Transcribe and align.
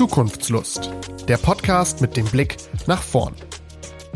Zukunftslust. 0.00 0.90
Der 1.28 1.36
Podcast 1.36 2.00
mit 2.00 2.16
dem 2.16 2.24
Blick 2.24 2.56
nach 2.86 3.02
vorn. 3.02 3.34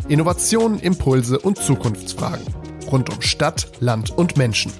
Innovationen, 0.08 0.78
Impulse 0.78 1.38
und 1.38 1.58
Zukunftsfragen. 1.58 2.46
Rund 2.90 3.14
um 3.14 3.20
Stadt, 3.20 3.70
Land 3.80 4.10
und 4.10 4.38
Menschen. 4.38 4.72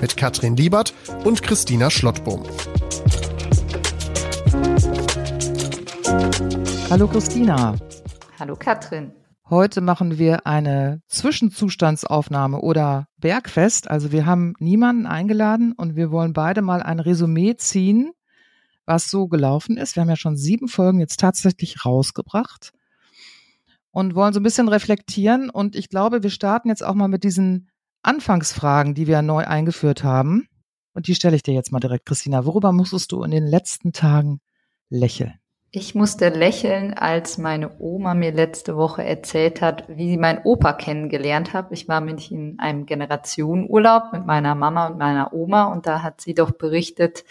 Mit 0.00 0.16
Katrin 0.16 0.56
Liebert 0.56 0.92
und 1.22 1.44
Christina 1.44 1.88
Schlottbohm. 1.88 2.42
Hallo 6.90 7.06
Christina. 7.06 7.76
Hallo 8.40 8.56
Katrin. 8.56 9.12
Heute 9.48 9.80
machen 9.82 10.18
wir 10.18 10.48
eine 10.48 11.00
Zwischenzustandsaufnahme 11.06 12.60
oder 12.60 13.06
Bergfest. 13.18 13.88
Also 13.88 14.10
wir 14.10 14.26
haben 14.26 14.54
niemanden 14.58 15.06
eingeladen 15.06 15.74
und 15.76 15.94
wir 15.94 16.10
wollen 16.10 16.32
beide 16.32 16.60
mal 16.60 16.82
ein 16.82 16.98
Resümee 16.98 17.54
ziehen, 17.54 18.10
was 18.86 19.10
so 19.10 19.28
gelaufen 19.28 19.76
ist. 19.76 19.96
Wir 19.96 20.02
haben 20.02 20.08
ja 20.08 20.16
schon 20.16 20.36
sieben 20.36 20.68
Folgen 20.68 21.00
jetzt 21.00 21.20
tatsächlich 21.20 21.84
rausgebracht 21.84 22.72
und 23.90 24.14
wollen 24.14 24.32
so 24.32 24.40
ein 24.40 24.44
bisschen 24.44 24.68
reflektieren. 24.68 25.50
Und 25.50 25.76
ich 25.76 25.88
glaube, 25.88 26.22
wir 26.22 26.30
starten 26.30 26.68
jetzt 26.68 26.82
auch 26.82 26.94
mal 26.94 27.08
mit 27.08 27.24
diesen 27.24 27.70
Anfangsfragen, 28.02 28.94
die 28.94 29.06
wir 29.06 29.22
neu 29.22 29.44
eingeführt 29.44 30.04
haben. 30.04 30.48
Und 30.92 31.06
die 31.06 31.14
stelle 31.14 31.36
ich 31.36 31.42
dir 31.42 31.54
jetzt 31.54 31.72
mal 31.72 31.80
direkt, 31.80 32.06
Christina. 32.06 32.44
Worüber 32.44 32.72
musstest 32.72 33.12
du 33.12 33.22
in 33.22 33.30
den 33.30 33.46
letzten 33.46 33.92
Tagen 33.92 34.40
lächeln? 34.90 35.34
Ich 35.76 35.96
musste 35.96 36.28
lächeln, 36.28 36.94
als 36.94 37.36
meine 37.36 37.80
Oma 37.80 38.14
mir 38.14 38.30
letzte 38.30 38.76
Woche 38.76 39.02
erzählt 39.02 39.60
hat, 39.60 39.88
wie 39.88 40.08
sie 40.08 40.18
meinen 40.18 40.42
Opa 40.44 40.72
kennengelernt 40.72 41.52
hat. 41.52 41.72
Ich 41.72 41.88
war 41.88 42.00
nämlich 42.00 42.30
in 42.30 42.60
einem 42.60 42.86
Generationenurlaub 42.86 44.12
mit 44.12 44.24
meiner 44.24 44.54
Mama 44.54 44.86
und 44.86 44.98
meiner 44.98 45.32
Oma 45.32 45.64
und 45.64 45.88
da 45.88 46.04
hat 46.04 46.20
sie 46.20 46.32
doch 46.32 46.52
berichtet, 46.52 47.24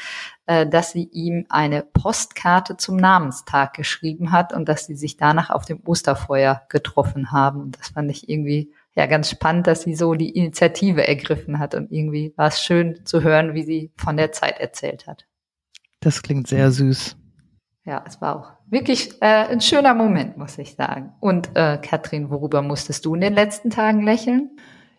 äh, 0.45 0.67
dass 0.67 0.91
sie 0.91 1.05
ihm 1.05 1.45
eine 1.47 1.83
Postkarte 1.83 2.75
zum 2.75 2.97
Namenstag 2.97 3.75
geschrieben 3.75 4.33
hat 4.33 4.51
und 4.51 4.67
dass 4.67 4.87
sie 4.87 4.95
sich 4.95 5.15
danach 5.15 5.49
auf 5.49 5.63
dem 5.63 5.79
Osterfeuer 5.85 6.63
getroffen 6.67 7.31
haben. 7.31 7.61
Und 7.61 7.79
das 7.79 7.91
fand 7.91 8.11
ich 8.11 8.27
irgendwie 8.27 8.73
ja 8.93 9.05
ganz 9.05 9.29
spannend, 9.29 9.67
dass 9.67 9.83
sie 9.83 9.95
so 9.95 10.15
die 10.15 10.31
Initiative 10.31 11.07
ergriffen 11.07 11.59
hat 11.59 11.75
und 11.75 11.93
irgendwie 11.93 12.33
war 12.35 12.49
es 12.49 12.61
schön 12.61 13.05
zu 13.05 13.23
hören, 13.23 13.53
wie 13.53 13.63
sie 13.63 13.91
von 13.95 14.17
der 14.17 14.33
Zeit 14.33 14.59
erzählt 14.59 15.07
hat. 15.07 15.27
Das 16.01 16.21
klingt 16.21 16.49
sehr 16.49 16.71
süß. 16.71 17.15
Ja, 17.85 18.03
es 18.07 18.21
war 18.21 18.35
auch 18.37 18.51
wirklich 18.71 19.21
äh, 19.21 19.47
ein 19.49 19.59
schöner 19.59 19.93
Moment, 19.93 20.37
muss 20.37 20.57
ich 20.57 20.75
sagen. 20.75 21.13
Und 21.19 21.49
äh, 21.55 21.77
Katrin, 21.81 22.29
worüber 22.29 22.61
musstest 22.61 23.05
du 23.05 23.13
in 23.13 23.21
den 23.21 23.33
letzten 23.33 23.69
Tagen 23.69 24.03
lächeln? 24.03 24.51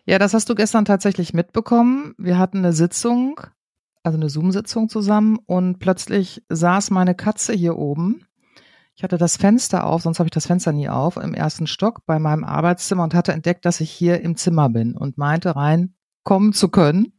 Ja, 0.05 0.19
das 0.19 0.35
hast 0.35 0.49
du 0.49 0.55
gestern 0.55 0.85
tatsächlich 0.85 1.33
mitbekommen. 1.33 2.13
Wir 2.19 2.37
hatten 2.37 2.59
eine 2.59 2.73
Sitzung, 2.73 3.39
also 4.03 4.19
eine 4.19 4.29
Zoom-Sitzung 4.29 4.87
zusammen 4.87 5.39
und 5.47 5.79
plötzlich 5.79 6.43
saß 6.49 6.91
meine 6.91 7.15
Katze 7.15 7.53
hier 7.53 7.75
oben. 7.75 8.27
Ich 8.95 9.03
hatte 9.03 9.17
das 9.17 9.35
Fenster 9.35 9.85
auf, 9.85 10.03
sonst 10.03 10.19
habe 10.19 10.27
ich 10.27 10.31
das 10.31 10.45
Fenster 10.45 10.71
nie 10.71 10.87
auf, 10.87 11.17
im 11.17 11.33
ersten 11.33 11.65
Stock 11.65 12.05
bei 12.05 12.19
meinem 12.19 12.43
Arbeitszimmer 12.43 13.03
und 13.03 13.15
hatte 13.15 13.33
entdeckt, 13.33 13.65
dass 13.65 13.81
ich 13.81 13.89
hier 13.89 14.21
im 14.21 14.37
Zimmer 14.37 14.69
bin 14.69 14.95
und 14.95 15.17
meinte 15.17 15.55
rein 15.55 15.95
kommen 16.23 16.53
zu 16.53 16.69
können 16.69 17.13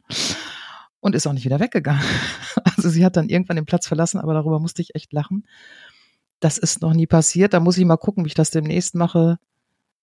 und 0.99 1.15
ist 1.15 1.27
auch 1.27 1.33
nicht 1.33 1.45
wieder 1.45 1.59
weggegangen. 1.59 2.03
Also 2.75 2.89
sie 2.89 3.03
hat 3.03 3.17
dann 3.17 3.29
irgendwann 3.29 3.55
den 3.55 3.65
Platz 3.65 3.87
verlassen, 3.87 4.19
aber 4.19 4.33
darüber 4.35 4.59
musste 4.59 4.83
ich 4.83 4.93
echt 4.93 5.11
lachen. 5.11 5.47
Das 6.39 6.59
ist 6.59 6.81
noch 6.81 6.93
nie 6.93 7.07
passiert. 7.07 7.53
Da 7.53 7.59
muss 7.59 7.77
ich 7.77 7.85
mal 7.85 7.97
gucken, 7.97 8.23
wie 8.23 8.27
ich 8.27 8.35
das 8.35 8.51
demnächst 8.51 8.93
mache. 8.93 9.39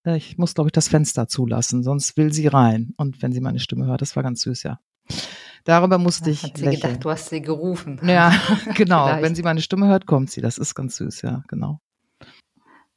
Äh, 0.05 0.17
ich 0.17 0.39
muss, 0.39 0.55
glaube 0.55 0.69
ich, 0.69 0.73
das 0.73 0.89
Fenster 0.89 1.28
zulassen, 1.28 1.84
sonst 1.84 2.17
will 2.17 2.33
sie 2.33 2.48
rein. 2.48 2.92
Und 2.97 3.23
wenn 3.23 3.33
sie 3.33 3.41
meine 3.41 3.61
Stimme 3.61 3.86
hört, 3.86 4.03
das 4.03 4.17
war 4.17 4.25
ganz 4.25 4.42
süß, 4.42 4.64
ja. 4.64 4.81
Darüber 5.64 5.98
musste 5.98 6.31
ich. 6.31 6.42
Hat 6.42 6.56
sie 6.56 6.64
lächeln. 6.64 6.83
gedacht, 6.83 7.05
du 7.05 7.11
hast 7.11 7.31
sie 7.31 7.42
gerufen. 7.42 8.01
Ja, 8.06 8.33
genau. 8.75 9.06
Vielleicht. 9.06 9.23
wenn 9.23 9.34
sie 9.34 9.42
meine 9.42 9.62
Stimme 9.62 9.86
hört, 9.86 10.06
kommt 10.06 10.31
sie. 10.31 10.41
Das 10.41 10.58
ist 10.58 10.75
ganz 10.75 10.97
süß, 10.97 11.23
ja, 11.23 11.42
genau. 11.48 11.81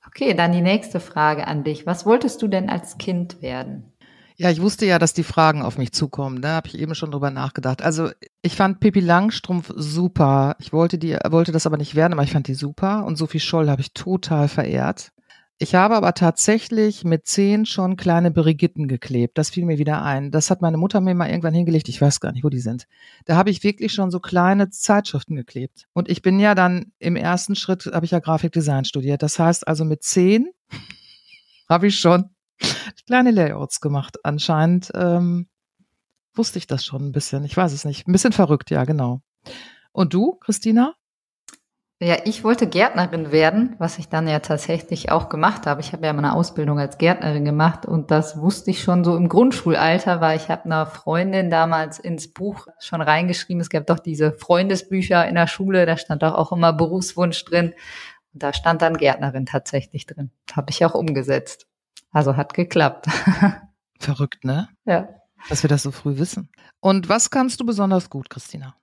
Okay, 0.05 0.33
dann 0.33 0.51
die 0.51 0.61
nächste 0.61 0.99
Frage 0.99 1.47
an 1.47 1.63
dich. 1.63 1.85
Was 1.85 2.05
wolltest 2.05 2.41
du 2.41 2.47
denn 2.47 2.69
als 2.69 2.97
Kind 2.97 3.41
werden? 3.41 3.93
Ja, 4.39 4.51
ich 4.51 4.61
wusste 4.61 4.85
ja, 4.85 4.99
dass 4.99 5.15
die 5.15 5.23
Fragen 5.23 5.63
auf 5.63 5.79
mich 5.79 5.93
zukommen. 5.93 6.43
Da 6.43 6.49
habe 6.49 6.67
ich 6.67 6.77
eben 6.77 6.93
schon 6.93 7.09
drüber 7.09 7.31
nachgedacht. 7.31 7.81
Also 7.81 8.11
ich 8.43 8.55
fand 8.55 8.79
Pippi 8.79 8.99
Langstrumpf 8.99 9.73
super. 9.75 10.55
Ich 10.59 10.71
wollte 10.71 10.99
die, 10.99 11.17
wollte 11.29 11.51
das 11.51 11.65
aber 11.65 11.77
nicht 11.77 11.95
werden, 11.95 12.13
aber 12.13 12.21
ich 12.21 12.33
fand 12.33 12.47
die 12.47 12.53
super. 12.53 13.03
Und 13.05 13.15
Sophie 13.15 13.39
Scholl 13.39 13.67
habe 13.67 13.81
ich 13.81 13.93
total 13.93 14.47
verehrt. 14.47 15.11
Ich 15.57 15.73
habe 15.73 15.95
aber 15.95 16.13
tatsächlich 16.13 17.03
mit 17.03 17.25
zehn 17.25 17.65
schon 17.65 17.97
kleine 17.97 18.29
Brigitten 18.29 18.87
geklebt. 18.87 19.39
Das 19.39 19.49
fiel 19.49 19.65
mir 19.65 19.79
wieder 19.79 20.03
ein. 20.03 20.29
Das 20.29 20.51
hat 20.51 20.61
meine 20.61 20.77
Mutter 20.77 21.01
mir 21.01 21.15
mal 21.15 21.29
irgendwann 21.29 21.55
hingelegt. 21.55 21.89
Ich 21.89 21.99
weiß 21.99 22.19
gar 22.19 22.31
nicht, 22.31 22.43
wo 22.43 22.49
die 22.49 22.59
sind. 22.59 22.85
Da 23.25 23.35
habe 23.35 23.49
ich 23.49 23.63
wirklich 23.63 23.91
schon 23.91 24.11
so 24.11 24.19
kleine 24.19 24.69
Zeitschriften 24.69 25.35
geklebt. 25.35 25.87
Und 25.93 26.09
ich 26.09 26.21
bin 26.21 26.39
ja 26.39 26.53
dann 26.53 26.91
im 26.99 27.15
ersten 27.15 27.55
Schritt, 27.55 27.87
habe 27.91 28.05
ich 28.05 28.11
ja 28.11 28.19
Grafikdesign 28.19 28.85
studiert. 28.85 29.23
Das 29.23 29.39
heißt 29.39 29.67
also 29.67 29.83
mit 29.83 30.03
zehn 30.03 30.51
habe 31.67 31.87
ich 31.87 31.99
schon 31.99 32.29
kleine 33.05 33.31
Layouts 33.31 33.81
gemacht. 33.81 34.17
Anscheinend 34.23 34.91
ähm, 34.95 35.47
wusste 36.35 36.59
ich 36.59 36.67
das 36.67 36.85
schon 36.85 37.07
ein 37.07 37.11
bisschen. 37.11 37.43
Ich 37.43 37.57
weiß 37.57 37.73
es 37.73 37.85
nicht. 37.85 38.07
Ein 38.07 38.11
bisschen 38.11 38.33
verrückt, 38.33 38.69
ja, 38.69 38.83
genau. 38.85 39.21
Und 39.91 40.13
du, 40.13 40.35
Christina? 40.35 40.95
Ja, 41.99 42.17
ich 42.25 42.43
wollte 42.43 42.67
Gärtnerin 42.67 43.31
werden, 43.31 43.75
was 43.79 43.97
ich 43.97 44.07
dann 44.07 44.27
ja 44.27 44.37
tatsächlich 44.37 45.11
auch 45.11 45.29
gemacht 45.29 45.65
habe. 45.65 45.81
Ich 45.81 45.93
habe 45.93 46.05
ja 46.05 46.13
meine 46.13 46.35
Ausbildung 46.35 46.77
als 46.77 46.99
Gärtnerin 46.99 47.43
gemacht 47.43 47.87
und 47.87 48.11
das 48.11 48.39
wusste 48.39 48.69
ich 48.69 48.83
schon 48.83 49.03
so 49.03 49.15
im 49.17 49.27
Grundschulalter, 49.29 50.21
weil 50.21 50.37
ich 50.37 50.49
habe 50.49 50.65
einer 50.65 50.85
Freundin 50.85 51.49
damals 51.49 51.97
ins 51.97 52.31
Buch 52.31 52.67
schon 52.79 53.01
reingeschrieben. 53.01 53.61
Es 53.61 53.71
gab 53.71 53.87
doch 53.87 53.97
diese 53.97 54.31
Freundesbücher 54.31 55.27
in 55.27 55.33
der 55.33 55.47
Schule, 55.47 55.87
da 55.87 55.97
stand 55.97 56.21
doch 56.21 56.35
auch 56.35 56.51
immer 56.51 56.71
Berufswunsch 56.71 57.43
drin. 57.45 57.73
Und 58.31 58.43
da 58.43 58.53
stand 58.53 58.83
dann 58.83 58.97
Gärtnerin 58.97 59.47
tatsächlich 59.47 60.05
drin. 60.05 60.29
Habe 60.55 60.69
ich 60.69 60.85
auch 60.85 60.93
umgesetzt. 60.93 61.66
Also 62.11 62.37
hat 62.37 62.53
geklappt. 62.53 63.07
Verrückt, 63.99 64.43
ne? 64.43 64.69
ja. 64.85 65.07
Dass 65.49 65.63
wir 65.63 65.69
das 65.69 65.83
so 65.83 65.91
früh 65.91 66.17
wissen. 66.17 66.49
Und 66.79 67.09
was 67.09 67.29
kannst 67.29 67.59
du 67.59 67.65
besonders 67.65 68.09
gut, 68.09 68.29
Christina? 68.29 68.75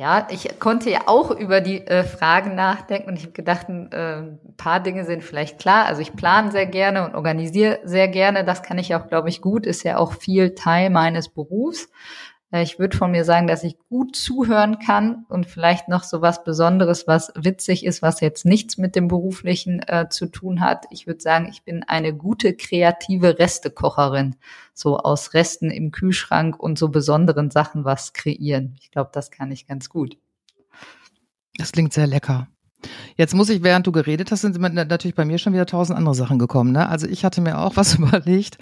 Ja, 0.00 0.28
ich 0.30 0.58
konnte 0.58 0.88
ja 0.88 1.00
auch 1.06 1.30
über 1.30 1.60
die 1.60 1.86
äh, 1.86 2.04
Fragen 2.04 2.54
nachdenken 2.54 3.10
und 3.10 3.16
ich 3.16 3.24
habe 3.24 3.32
gedacht, 3.32 3.68
äh, 3.68 4.20
ein 4.20 4.54
paar 4.56 4.80
Dinge 4.80 5.04
sind 5.04 5.22
vielleicht 5.22 5.58
klar. 5.58 5.84
Also 5.84 6.00
ich 6.00 6.14
plane 6.14 6.50
sehr 6.50 6.64
gerne 6.64 7.04
und 7.04 7.14
organisiere 7.14 7.80
sehr 7.84 8.08
gerne. 8.08 8.42
Das 8.42 8.62
kann 8.62 8.78
ich 8.78 8.94
auch, 8.94 9.08
glaube 9.08 9.28
ich, 9.28 9.42
gut. 9.42 9.66
Ist 9.66 9.82
ja 9.82 9.98
auch 9.98 10.14
viel 10.14 10.54
Teil 10.54 10.88
meines 10.88 11.28
Berufs. 11.28 11.90
Äh, 12.50 12.62
Ich 12.62 12.78
würde 12.78 12.96
von 12.96 13.10
mir 13.10 13.24
sagen, 13.24 13.46
dass 13.46 13.64
ich 13.64 13.78
gut 13.88 14.16
zuhören 14.16 14.78
kann 14.78 15.24
und 15.28 15.46
vielleicht 15.46 15.88
noch 15.88 16.04
so 16.04 16.20
was 16.20 16.44
Besonderes, 16.44 17.06
was 17.06 17.32
witzig 17.36 17.84
ist, 17.84 18.02
was 18.02 18.20
jetzt 18.20 18.44
nichts 18.44 18.78
mit 18.78 18.96
dem 18.96 19.08
Beruflichen 19.08 19.80
äh, 19.86 20.08
zu 20.10 20.26
tun 20.26 20.60
hat. 20.60 20.86
Ich 20.90 21.06
würde 21.06 21.20
sagen, 21.20 21.48
ich 21.50 21.62
bin 21.62 21.82
eine 21.84 22.14
gute 22.14 22.54
kreative 22.54 23.38
Restekocherin. 23.38 24.36
So 24.74 24.98
aus 24.98 25.34
Resten 25.34 25.70
im 25.70 25.90
Kühlschrank 25.90 26.58
und 26.58 26.78
so 26.78 26.88
besonderen 26.88 27.50
Sachen 27.50 27.84
was 27.84 28.12
kreieren. 28.12 28.76
Ich 28.80 28.90
glaube, 28.90 29.10
das 29.12 29.30
kann 29.30 29.52
ich 29.52 29.66
ganz 29.66 29.88
gut. 29.88 30.16
Das 31.56 31.72
klingt 31.72 31.92
sehr 31.92 32.06
lecker. 32.06 32.48
Jetzt 33.16 33.34
muss 33.34 33.50
ich, 33.50 33.62
während 33.62 33.86
du 33.86 33.92
geredet 33.92 34.30
hast, 34.30 34.40
sind 34.40 34.58
natürlich 34.58 35.14
bei 35.14 35.26
mir 35.26 35.36
schon 35.36 35.52
wieder 35.52 35.66
tausend 35.66 35.98
andere 35.98 36.14
Sachen 36.14 36.38
gekommen. 36.38 36.72
Ne? 36.72 36.88
Also 36.88 37.06
ich 37.06 37.24
hatte 37.24 37.40
mir 37.42 37.58
auch 37.58 37.76
was 37.76 37.94
überlegt. 37.98 38.58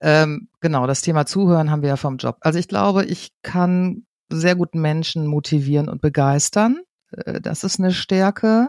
Ähm, 0.00 0.48
genau, 0.60 0.86
das 0.86 1.02
Thema 1.02 1.26
Zuhören 1.26 1.70
haben 1.70 1.82
wir 1.82 1.88
ja 1.88 1.96
vom 1.96 2.18
Job. 2.18 2.36
Also 2.40 2.58
ich 2.58 2.68
glaube, 2.68 3.04
ich 3.04 3.32
kann 3.42 4.06
sehr 4.30 4.54
gut 4.54 4.74
Menschen 4.74 5.26
motivieren 5.26 5.88
und 5.88 6.00
begeistern. 6.00 6.80
Äh, 7.10 7.40
das 7.40 7.64
ist 7.64 7.78
eine 7.78 7.92
Stärke. 7.92 8.68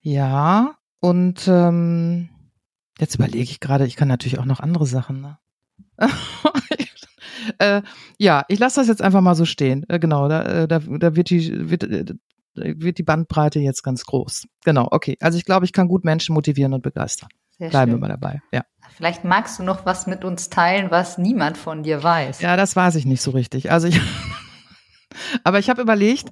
Ja, 0.00 0.76
und 1.00 1.46
ähm, 1.48 2.28
jetzt 2.98 3.16
überlege 3.16 3.50
ich 3.50 3.60
gerade, 3.60 3.86
ich 3.86 3.96
kann 3.96 4.08
natürlich 4.08 4.38
auch 4.38 4.44
noch 4.44 4.60
andere 4.60 4.86
Sachen. 4.86 5.20
Ne? 5.20 5.38
äh, 7.58 7.82
ja, 8.18 8.44
ich 8.48 8.58
lasse 8.58 8.80
das 8.80 8.88
jetzt 8.88 9.02
einfach 9.02 9.20
mal 9.20 9.34
so 9.34 9.44
stehen. 9.44 9.84
Äh, 9.88 9.98
genau, 9.98 10.28
da, 10.28 10.42
äh, 10.42 10.68
da, 10.68 10.78
da 10.78 11.16
wird 11.16 11.30
die 11.30 11.70
wird, 11.70 11.84
äh, 11.84 12.14
wird 12.54 12.98
die 12.98 13.02
Bandbreite 13.02 13.60
jetzt 13.60 13.82
ganz 13.82 14.04
groß. 14.04 14.46
Genau, 14.64 14.88
okay. 14.90 15.16
Also 15.20 15.38
ich 15.38 15.44
glaube, 15.44 15.64
ich 15.64 15.72
kann 15.72 15.88
gut 15.88 16.04
Menschen 16.04 16.34
motivieren 16.34 16.74
und 16.74 16.82
begeistern. 16.82 17.28
Sehr 17.58 17.70
Bleiben 17.70 17.92
wir 17.92 17.94
schön. 17.94 18.00
mal 18.00 18.08
dabei. 18.08 18.40
Ja. 18.52 18.64
Vielleicht 18.98 19.22
magst 19.22 19.60
du 19.60 19.62
noch 19.62 19.86
was 19.86 20.08
mit 20.08 20.24
uns 20.24 20.50
teilen, 20.50 20.90
was 20.90 21.18
niemand 21.18 21.56
von 21.56 21.84
dir 21.84 22.02
weiß. 22.02 22.40
Ja, 22.40 22.56
das 22.56 22.74
weiß 22.74 22.96
ich 22.96 23.06
nicht 23.06 23.22
so 23.22 23.30
richtig. 23.30 23.70
Also 23.70 23.86
ich, 23.86 24.00
aber 25.44 25.60
ich 25.60 25.70
habe 25.70 25.80
überlegt, 25.80 26.30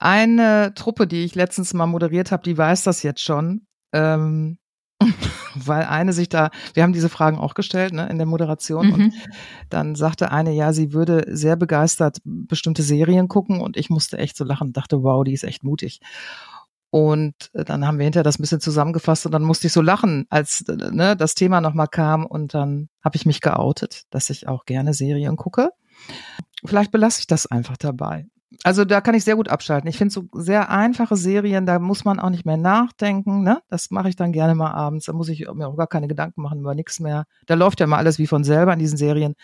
eine 0.00 0.74
Truppe, 0.74 1.06
die 1.06 1.22
ich 1.22 1.36
letztens 1.36 1.74
mal 1.74 1.86
moderiert 1.86 2.32
habe, 2.32 2.42
die 2.42 2.58
weiß 2.58 2.82
das 2.82 3.04
jetzt 3.04 3.20
schon. 3.22 3.68
Ähm, 3.92 4.58
weil 5.54 5.84
eine 5.84 6.12
sich 6.12 6.28
da, 6.28 6.50
wir 6.74 6.82
haben 6.82 6.92
diese 6.92 7.08
Fragen 7.08 7.38
auch 7.38 7.54
gestellt 7.54 7.92
ne, 7.92 8.08
in 8.08 8.18
der 8.18 8.26
Moderation 8.26 8.90
und 8.90 8.98
Mhm. 8.98 9.12
dann 9.70 9.94
sagte 9.94 10.32
eine, 10.32 10.50
ja, 10.50 10.72
sie 10.72 10.92
würde 10.92 11.24
sehr 11.28 11.54
begeistert 11.54 12.18
bestimmte 12.24 12.82
Serien 12.82 13.28
gucken 13.28 13.60
und 13.60 13.76
ich 13.76 13.90
musste 13.90 14.18
echt 14.18 14.36
so 14.36 14.42
lachen, 14.42 14.72
dachte, 14.72 15.04
wow, 15.04 15.22
die 15.22 15.34
ist 15.34 15.44
echt 15.44 15.62
mutig. 15.62 16.00
Und 16.90 17.34
äh, 17.52 17.64
dann 17.64 17.86
haben 17.86 17.98
wir 17.98 18.04
hinterher 18.04 18.24
das 18.24 18.38
ein 18.38 18.42
bisschen 18.42 18.60
zusammengefasst 18.60 19.26
und 19.26 19.32
dann 19.32 19.42
musste 19.42 19.66
ich 19.66 19.72
so 19.72 19.82
lachen, 19.82 20.26
als 20.30 20.62
äh, 20.68 20.90
ne, 20.90 21.16
das 21.16 21.34
Thema 21.34 21.60
nochmal 21.60 21.88
kam 21.88 22.24
und 22.24 22.54
dann 22.54 22.88
habe 23.02 23.16
ich 23.16 23.26
mich 23.26 23.40
geoutet, 23.40 24.04
dass 24.10 24.30
ich 24.30 24.48
auch 24.48 24.64
gerne 24.64 24.94
Serien 24.94 25.36
gucke. 25.36 25.70
Vielleicht 26.64 26.92
belasse 26.92 27.20
ich 27.20 27.26
das 27.26 27.46
einfach 27.46 27.76
dabei. 27.76 28.26
Also 28.62 28.84
da 28.84 29.00
kann 29.00 29.14
ich 29.14 29.24
sehr 29.24 29.36
gut 29.36 29.48
abschalten. 29.48 29.88
Ich 29.90 29.98
finde 29.98 30.12
so 30.12 30.24
sehr 30.32 30.70
einfache 30.70 31.16
Serien, 31.16 31.66
da 31.66 31.78
muss 31.78 32.04
man 32.04 32.20
auch 32.20 32.30
nicht 32.30 32.46
mehr 32.46 32.56
nachdenken. 32.56 33.42
Ne? 33.42 33.60
Das 33.68 33.90
mache 33.90 34.08
ich 34.08 34.16
dann 34.16 34.32
gerne 34.32 34.54
mal 34.54 34.70
abends. 34.70 35.06
Da 35.06 35.12
muss 35.12 35.28
ich 35.28 35.46
mir 35.52 35.66
auch 35.66 35.76
gar 35.76 35.88
keine 35.88 36.08
Gedanken 36.08 36.42
machen 36.42 36.60
über 36.60 36.74
nichts 36.74 37.00
mehr. 37.00 37.24
Da 37.46 37.54
läuft 37.54 37.80
ja 37.80 37.86
mal 37.86 37.98
alles 37.98 38.18
wie 38.18 38.26
von 38.26 38.44
selber 38.44 38.72
in 38.72 38.78
diesen 38.78 38.96
Serien. 38.96 39.34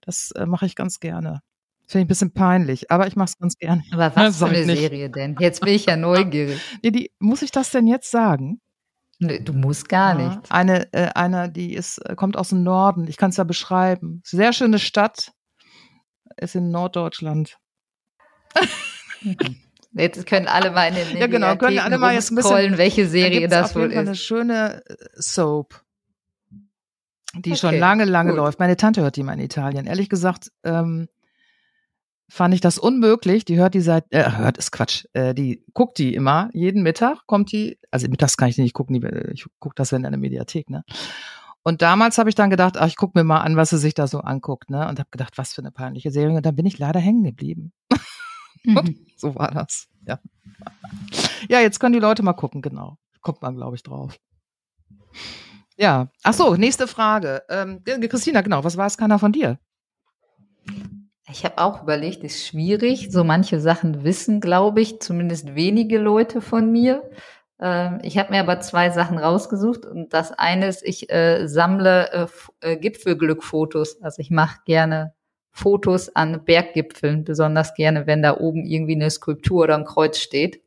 Das 0.00 0.32
äh, 0.32 0.44
mache 0.46 0.66
ich 0.66 0.74
ganz 0.74 1.00
gerne. 1.00 1.40
Finde 1.88 2.02
ich 2.02 2.04
ein 2.04 2.08
bisschen 2.08 2.32
peinlich, 2.34 2.90
aber 2.90 3.06
ich 3.06 3.16
mache 3.16 3.30
es 3.30 3.38
ganz 3.38 3.56
gerne. 3.56 3.82
Aber 3.92 4.12
was 4.14 4.36
für 4.36 4.46
eine 4.46 4.64
Serie 4.64 5.08
denn? 5.08 5.36
Jetzt 5.40 5.60
bin 5.60 5.72
ich 5.72 5.86
ja 5.86 5.96
neugierig. 5.96 6.60
Nee, 6.82 6.90
die, 6.90 7.10
muss 7.18 7.40
ich 7.40 7.50
das 7.50 7.70
denn 7.70 7.86
jetzt 7.86 8.10
sagen? 8.10 8.60
Nee, 9.18 9.40
du 9.40 9.54
musst 9.54 9.88
gar 9.88 10.20
ja, 10.20 10.28
nicht. 10.28 10.52
Eine, 10.52 10.92
äh, 10.92 11.08
eine, 11.14 11.50
die 11.50 11.72
ist, 11.74 11.98
äh, 11.98 12.14
kommt 12.14 12.36
aus 12.36 12.50
dem 12.50 12.62
Norden. 12.62 13.08
Ich 13.08 13.16
kann 13.16 13.30
es 13.30 13.38
ja 13.38 13.44
beschreiben. 13.44 14.20
Sehr 14.22 14.52
schöne 14.52 14.78
Stadt. 14.78 15.32
Ist 16.36 16.54
in 16.54 16.70
Norddeutschland. 16.70 17.58
Jetzt 19.92 20.26
können 20.26 20.46
alle 20.46 20.70
mal 20.70 20.88
in 20.88 20.94
den 20.94 21.16
Ja, 21.16 21.26
genau, 21.26 21.56
können 21.56 21.78
alle 21.78 21.96
mal 21.96 22.12
jetzt 22.14 22.30
ein 22.30 22.36
bisschen 22.36 22.76
welche 22.76 23.08
Serie 23.08 23.48
da 23.48 23.62
das 23.62 23.74
wohl 23.74 23.90
ist. 23.90 23.96
eine 23.96 24.14
schöne 24.14 24.82
äh, 24.86 24.94
Soap, 25.14 25.82
die 27.34 27.50
okay, 27.50 27.58
schon 27.58 27.78
lange, 27.78 28.04
lange 28.04 28.30
gut. 28.30 28.36
läuft. 28.36 28.58
Meine 28.60 28.76
Tante 28.76 29.00
hört 29.00 29.16
die 29.16 29.22
mal 29.22 29.32
in 29.32 29.40
Italien. 29.40 29.86
Ehrlich 29.86 30.10
gesagt, 30.10 30.52
ähm, 30.62 31.08
fand 32.28 32.54
ich 32.54 32.60
das 32.60 32.78
unmöglich. 32.78 33.44
Die 33.44 33.56
hört 33.56 33.74
die 33.74 33.80
seit, 33.80 34.04
äh, 34.10 34.32
hört 34.32 34.58
ist 34.58 34.70
Quatsch, 34.70 35.06
äh, 35.12 35.34
die 35.34 35.64
guckt 35.74 35.98
die 35.98 36.14
immer, 36.14 36.50
jeden 36.52 36.82
Mittag 36.82 37.26
kommt 37.26 37.52
die, 37.52 37.78
also 37.90 38.08
mittags 38.08 38.36
kann 38.36 38.48
ich 38.48 38.58
nicht 38.58 38.74
gucken, 38.74 38.96
ich 39.32 39.46
gucke 39.58 39.74
das 39.74 39.92
in 39.92 40.02
der 40.02 40.16
Mediathek, 40.16 40.70
ne? 40.70 40.84
Und 41.62 41.82
damals 41.82 42.16
habe 42.18 42.30
ich 42.30 42.34
dann 42.34 42.50
gedacht, 42.50 42.76
ach, 42.78 42.86
ich 42.86 42.96
gucke 42.96 43.18
mir 43.18 43.24
mal 43.24 43.40
an, 43.40 43.56
was 43.56 43.70
sie 43.70 43.78
sich 43.78 43.92
da 43.92 44.06
so 44.06 44.20
anguckt, 44.20 44.70
ne? 44.70 44.88
Und 44.88 44.98
habe 44.98 45.10
gedacht, 45.10 45.36
was 45.36 45.52
für 45.52 45.60
eine 45.60 45.70
peinliche 45.70 46.10
Serie. 46.10 46.36
Und 46.36 46.46
dann 46.46 46.56
bin 46.56 46.66
ich 46.66 46.78
leider 46.78 47.00
hängen 47.00 47.24
geblieben. 47.24 47.72
Mhm. 48.64 49.06
so 49.16 49.34
war 49.34 49.50
das, 49.50 49.88
ja. 50.06 50.18
Ja, 51.48 51.60
jetzt 51.60 51.78
können 51.80 51.92
die 51.92 51.98
Leute 51.98 52.22
mal 52.22 52.32
gucken, 52.32 52.62
genau. 52.62 52.96
Kommt 53.20 53.42
man, 53.42 53.56
glaube 53.56 53.76
ich, 53.76 53.82
drauf. 53.82 54.18
Ja. 55.76 56.08
Ach 56.22 56.34
so, 56.34 56.56
nächste 56.56 56.86
Frage. 56.86 57.42
Ähm, 57.48 57.82
Christina, 57.84 58.40
genau, 58.40 58.64
was 58.64 58.76
weiß 58.76 58.96
keiner 58.96 59.18
von 59.18 59.32
dir? 59.32 59.58
Ich 61.30 61.44
habe 61.44 61.58
auch 61.58 61.82
überlegt, 61.82 62.24
ist 62.24 62.46
schwierig. 62.46 63.08
So 63.10 63.22
manche 63.22 63.60
Sachen 63.60 64.02
wissen, 64.02 64.40
glaube 64.40 64.80
ich, 64.80 65.00
zumindest 65.00 65.54
wenige 65.54 65.98
Leute 65.98 66.40
von 66.40 66.72
mir. 66.72 67.02
Ähm, 67.60 67.98
ich 68.02 68.16
habe 68.16 68.30
mir 68.32 68.40
aber 68.40 68.60
zwei 68.60 68.90
Sachen 68.90 69.18
rausgesucht 69.18 69.84
und 69.84 70.14
das 70.14 70.32
eine 70.32 70.68
ist, 70.68 70.82
ich 70.82 71.10
äh, 71.10 71.46
sammle 71.46 72.10
äh, 72.12 72.26
äh, 72.60 72.76
Gipfelglückfotos. 72.76 74.00
Also 74.00 74.20
ich 74.20 74.30
mache 74.30 74.60
gerne 74.64 75.12
Fotos 75.50 76.14
an 76.14 76.44
Berggipfeln, 76.44 77.24
besonders 77.24 77.74
gerne, 77.74 78.06
wenn 78.06 78.22
da 78.22 78.38
oben 78.38 78.64
irgendwie 78.64 78.94
eine 78.94 79.10
Skulptur 79.10 79.64
oder 79.64 79.76
ein 79.76 79.84
Kreuz 79.84 80.18
steht. 80.18 80.62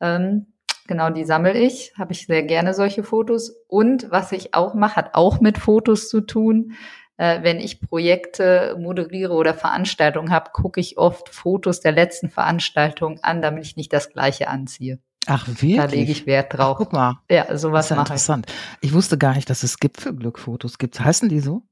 Ähm, 0.00 0.46
genau, 0.86 1.10
die 1.10 1.24
sammle 1.24 1.58
ich, 1.58 1.92
habe 1.98 2.12
ich 2.12 2.26
sehr 2.26 2.44
gerne 2.44 2.72
solche 2.72 3.02
Fotos. 3.02 3.50
Und 3.68 4.10
was 4.10 4.32
ich 4.32 4.54
auch 4.54 4.72
mache, 4.72 4.96
hat 4.96 5.14
auch 5.14 5.40
mit 5.40 5.58
Fotos 5.58 6.08
zu 6.08 6.22
tun 6.22 6.72
äh, 7.20 7.42
wenn 7.42 7.60
ich 7.60 7.82
Projekte 7.82 8.74
moderiere 8.80 9.34
oder 9.34 9.52
Veranstaltungen 9.52 10.30
habe, 10.30 10.52
gucke 10.54 10.80
ich 10.80 10.96
oft 10.96 11.28
Fotos 11.28 11.80
der 11.80 11.92
letzten 11.92 12.30
Veranstaltung 12.30 13.20
an, 13.22 13.42
damit 13.42 13.66
ich 13.66 13.76
nicht 13.76 13.92
das 13.92 14.08
gleiche 14.08 14.48
anziehe. 14.48 15.00
Ach, 15.26 15.46
wirklich? 15.46 15.76
Da 15.76 15.84
lege 15.84 16.10
ich 16.10 16.24
Wert 16.24 16.56
drauf. 16.56 16.76
Ach, 16.76 16.78
guck 16.78 16.94
mal. 16.94 17.20
Ja, 17.30 17.58
sowas 17.58 17.88
das 17.88 17.90
ist 17.90 17.96
ja 17.96 18.00
interessant. 18.00 18.46
Ich. 18.48 18.88
ich 18.88 18.94
wusste 18.94 19.18
gar 19.18 19.34
nicht, 19.34 19.50
dass 19.50 19.62
es 19.62 19.78
Gipfelglückfotos 19.78 20.78
gibt. 20.78 20.98
Heißen 20.98 21.28
die 21.28 21.40
so? 21.40 21.62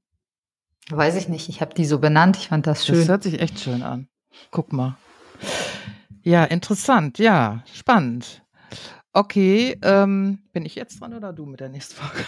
Weiß 0.90 1.16
ich 1.16 1.28
nicht. 1.28 1.48
Ich 1.48 1.62
habe 1.62 1.72
die 1.72 1.86
so 1.86 1.98
benannt. 1.98 2.36
Ich 2.36 2.48
fand 2.48 2.66
das 2.66 2.84
schön. 2.84 2.98
Das 2.98 3.08
hört 3.08 3.22
sich 3.22 3.40
echt 3.40 3.58
schön 3.58 3.82
an. 3.82 4.08
Guck 4.50 4.74
mal. 4.74 4.98
Ja, 6.24 6.44
interessant. 6.44 7.18
Ja, 7.18 7.64
spannend. 7.72 8.42
Okay, 9.14 9.78
ähm, 9.80 10.40
bin 10.52 10.66
ich 10.66 10.74
jetzt 10.74 11.00
dran 11.00 11.14
oder 11.14 11.32
du 11.32 11.46
mit 11.46 11.60
der 11.60 11.70
nächsten 11.70 11.94
Frage? 11.94 12.26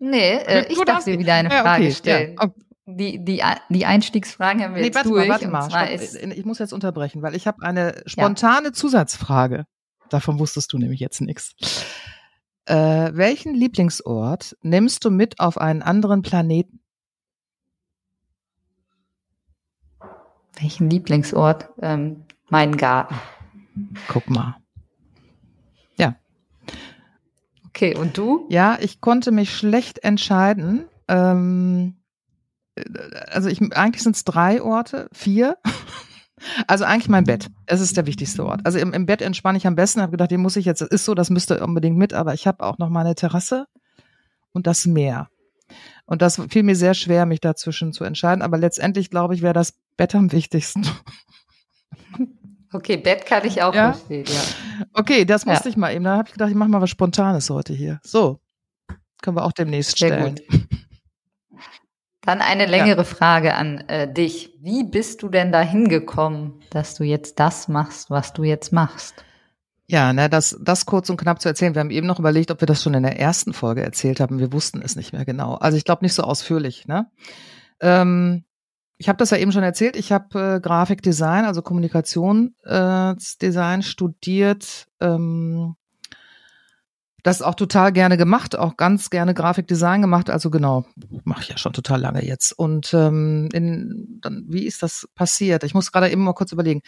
Nee, 0.00 0.36
äh, 0.36 0.66
ich 0.72 0.78
darf 0.84 1.04
dir 1.04 1.18
wieder 1.18 1.34
eine 1.34 1.50
Frage 1.50 1.84
okay, 1.84 1.92
stellen. 1.92 2.36
Ja. 2.40 2.50
Die, 2.90 3.22
die, 3.22 3.42
die 3.68 3.86
Einstiegsfragen 3.86 4.62
haben 4.62 4.74
wir 4.74 4.80
nee, 4.80 4.86
jetzt 4.86 4.94
warte 4.94 5.10
durch. 5.10 5.28
Mal, 5.28 5.42
warte 5.42 5.74
mal, 5.74 6.32
ich 6.32 6.44
muss 6.46 6.58
jetzt 6.58 6.72
unterbrechen, 6.72 7.20
weil 7.20 7.34
ich 7.34 7.46
habe 7.46 7.62
eine 7.62 8.02
spontane 8.06 8.68
ja. 8.68 8.72
Zusatzfrage. 8.72 9.66
Davon 10.08 10.38
wusstest 10.38 10.72
du 10.72 10.78
nämlich 10.78 11.00
jetzt 11.00 11.20
nichts. 11.20 11.54
Äh, 12.64 13.10
welchen 13.14 13.54
Lieblingsort 13.54 14.56
nimmst 14.62 15.04
du 15.04 15.10
mit 15.10 15.38
auf 15.38 15.58
einen 15.58 15.82
anderen 15.82 16.22
Planeten? 16.22 16.80
Welchen 20.60 20.90
Lieblingsort? 20.90 21.68
Ähm, 21.80 22.24
mein 22.48 22.76
Garten. 22.76 23.14
Guck 24.08 24.28
mal. 24.28 24.56
Okay, 27.78 27.96
und 27.96 28.18
du? 28.18 28.44
Ja, 28.48 28.76
ich 28.80 29.00
konnte 29.00 29.30
mich 29.30 29.54
schlecht 29.54 30.02
entscheiden. 30.02 30.86
Ähm, 31.06 31.94
also 33.28 33.48
ich, 33.48 33.60
eigentlich 33.72 34.02
sind 34.02 34.16
es 34.16 34.24
drei 34.24 34.60
Orte, 34.60 35.08
vier. 35.12 35.56
Also 36.68 36.84
eigentlich 36.84 37.08
mein 37.08 37.24
Bett. 37.24 37.48
Es 37.66 37.80
ist 37.80 37.96
der 37.96 38.06
wichtigste 38.06 38.46
Ort. 38.46 38.60
Also 38.64 38.78
im, 38.78 38.92
im 38.92 39.06
Bett 39.06 39.22
entspanne 39.22 39.58
ich 39.58 39.66
am 39.66 39.74
besten. 39.74 40.00
Habe 40.00 40.12
gedacht, 40.12 40.30
den 40.30 40.40
muss 40.40 40.54
ich 40.54 40.66
jetzt. 40.66 40.82
Ist 40.82 41.04
so, 41.04 41.16
das 41.16 41.30
müsste 41.30 41.58
unbedingt 41.64 41.96
mit. 41.96 42.14
Aber 42.14 42.32
ich 42.32 42.46
habe 42.46 42.62
auch 42.64 42.78
noch 42.78 42.90
meine 42.90 43.16
Terrasse 43.16 43.66
und 44.52 44.68
das 44.68 44.86
Meer. 44.86 45.30
Und 46.06 46.22
das 46.22 46.40
fiel 46.48 46.62
mir 46.62 46.76
sehr 46.76 46.94
schwer, 46.94 47.26
mich 47.26 47.40
dazwischen 47.40 47.92
zu 47.92 48.04
entscheiden. 48.04 48.42
Aber 48.42 48.56
letztendlich 48.56 49.10
glaube 49.10 49.34
ich, 49.34 49.42
wäre 49.42 49.52
das 49.52 49.74
Bett 49.96 50.14
am 50.14 50.30
wichtigsten. 50.30 50.86
Okay, 52.72 52.96
Bett 52.96 53.24
kann 53.24 53.46
ich 53.46 53.62
auch 53.62 53.74
ja? 53.74 53.92
verstehen, 53.92 54.24
ja. 54.26 54.86
Okay, 54.92 55.24
das 55.24 55.46
musste 55.46 55.68
ja. 55.68 55.70
ich 55.70 55.76
mal 55.76 55.94
eben. 55.94 56.04
Da 56.04 56.18
habe 56.18 56.28
ich 56.28 56.32
gedacht, 56.32 56.50
ich 56.50 56.56
mache 56.56 56.68
mal 56.68 56.80
was 56.80 56.90
Spontanes 56.90 57.48
heute 57.50 57.72
hier. 57.72 58.00
So, 58.04 58.40
können 59.22 59.36
wir 59.36 59.44
auch 59.44 59.52
demnächst 59.52 59.98
Sehr 59.98 60.08
stellen. 60.08 60.34
Gut. 60.34 60.68
Dann 62.22 62.42
eine 62.42 62.66
längere 62.66 62.98
ja. 62.98 63.04
Frage 63.04 63.54
an 63.54 63.78
äh, 63.88 64.12
dich. 64.12 64.50
Wie 64.60 64.84
bist 64.84 65.22
du 65.22 65.30
denn 65.30 65.50
da 65.50 65.62
hingekommen, 65.62 66.60
dass 66.70 66.94
du 66.94 67.04
jetzt 67.04 67.40
das 67.40 67.68
machst, 67.68 68.10
was 68.10 68.34
du 68.34 68.44
jetzt 68.44 68.70
machst? 68.70 69.24
Ja, 69.86 70.12
ne, 70.12 70.28
das, 70.28 70.58
das 70.60 70.84
kurz 70.84 71.08
und 71.08 71.16
knapp 71.16 71.40
zu 71.40 71.48
erzählen. 71.48 71.74
Wir 71.74 71.80
haben 71.80 71.90
eben 71.90 72.06
noch 72.06 72.18
überlegt, 72.18 72.50
ob 72.50 72.60
wir 72.60 72.66
das 72.66 72.82
schon 72.82 72.92
in 72.92 73.02
der 73.02 73.18
ersten 73.18 73.54
Folge 73.54 73.82
erzählt 73.82 74.20
haben. 74.20 74.38
Wir 74.38 74.52
wussten 74.52 74.82
es 74.82 74.94
nicht 74.94 75.14
mehr 75.14 75.24
genau. 75.24 75.54
Also 75.54 75.78
ich 75.78 75.84
glaube 75.84 76.04
nicht 76.04 76.12
so 76.12 76.22
ausführlich. 76.22 76.86
Ne? 76.86 77.10
Ähm, 77.80 78.44
ich 78.98 79.08
habe 79.08 79.16
das 79.16 79.30
ja 79.30 79.38
eben 79.38 79.52
schon 79.52 79.62
erzählt, 79.62 79.96
ich 79.96 80.12
habe 80.12 80.56
äh, 80.56 80.60
Grafikdesign, 80.60 81.44
also 81.44 81.62
Kommunikationsdesign 81.62 83.80
äh, 83.80 83.82
studiert. 83.82 84.86
Ähm, 85.00 85.76
das 87.22 87.42
auch 87.42 87.54
total 87.54 87.92
gerne 87.92 88.16
gemacht, 88.16 88.56
auch 88.56 88.76
ganz 88.76 89.10
gerne 89.10 89.34
Grafikdesign 89.34 90.02
gemacht. 90.02 90.30
Also 90.30 90.50
genau, 90.50 90.84
mache 91.24 91.42
ich 91.42 91.48
ja 91.48 91.58
schon 91.58 91.72
total 91.72 92.00
lange 92.00 92.24
jetzt. 92.24 92.52
Und 92.52 92.94
ähm, 92.94 93.48
in, 93.52 94.18
dann, 94.20 94.44
wie 94.48 94.66
ist 94.66 94.82
das 94.82 95.08
passiert? 95.14 95.64
Ich 95.64 95.74
muss 95.74 95.92
gerade 95.92 96.10
eben 96.10 96.22
mal 96.22 96.34
kurz 96.34 96.52
überlegen. 96.52 96.82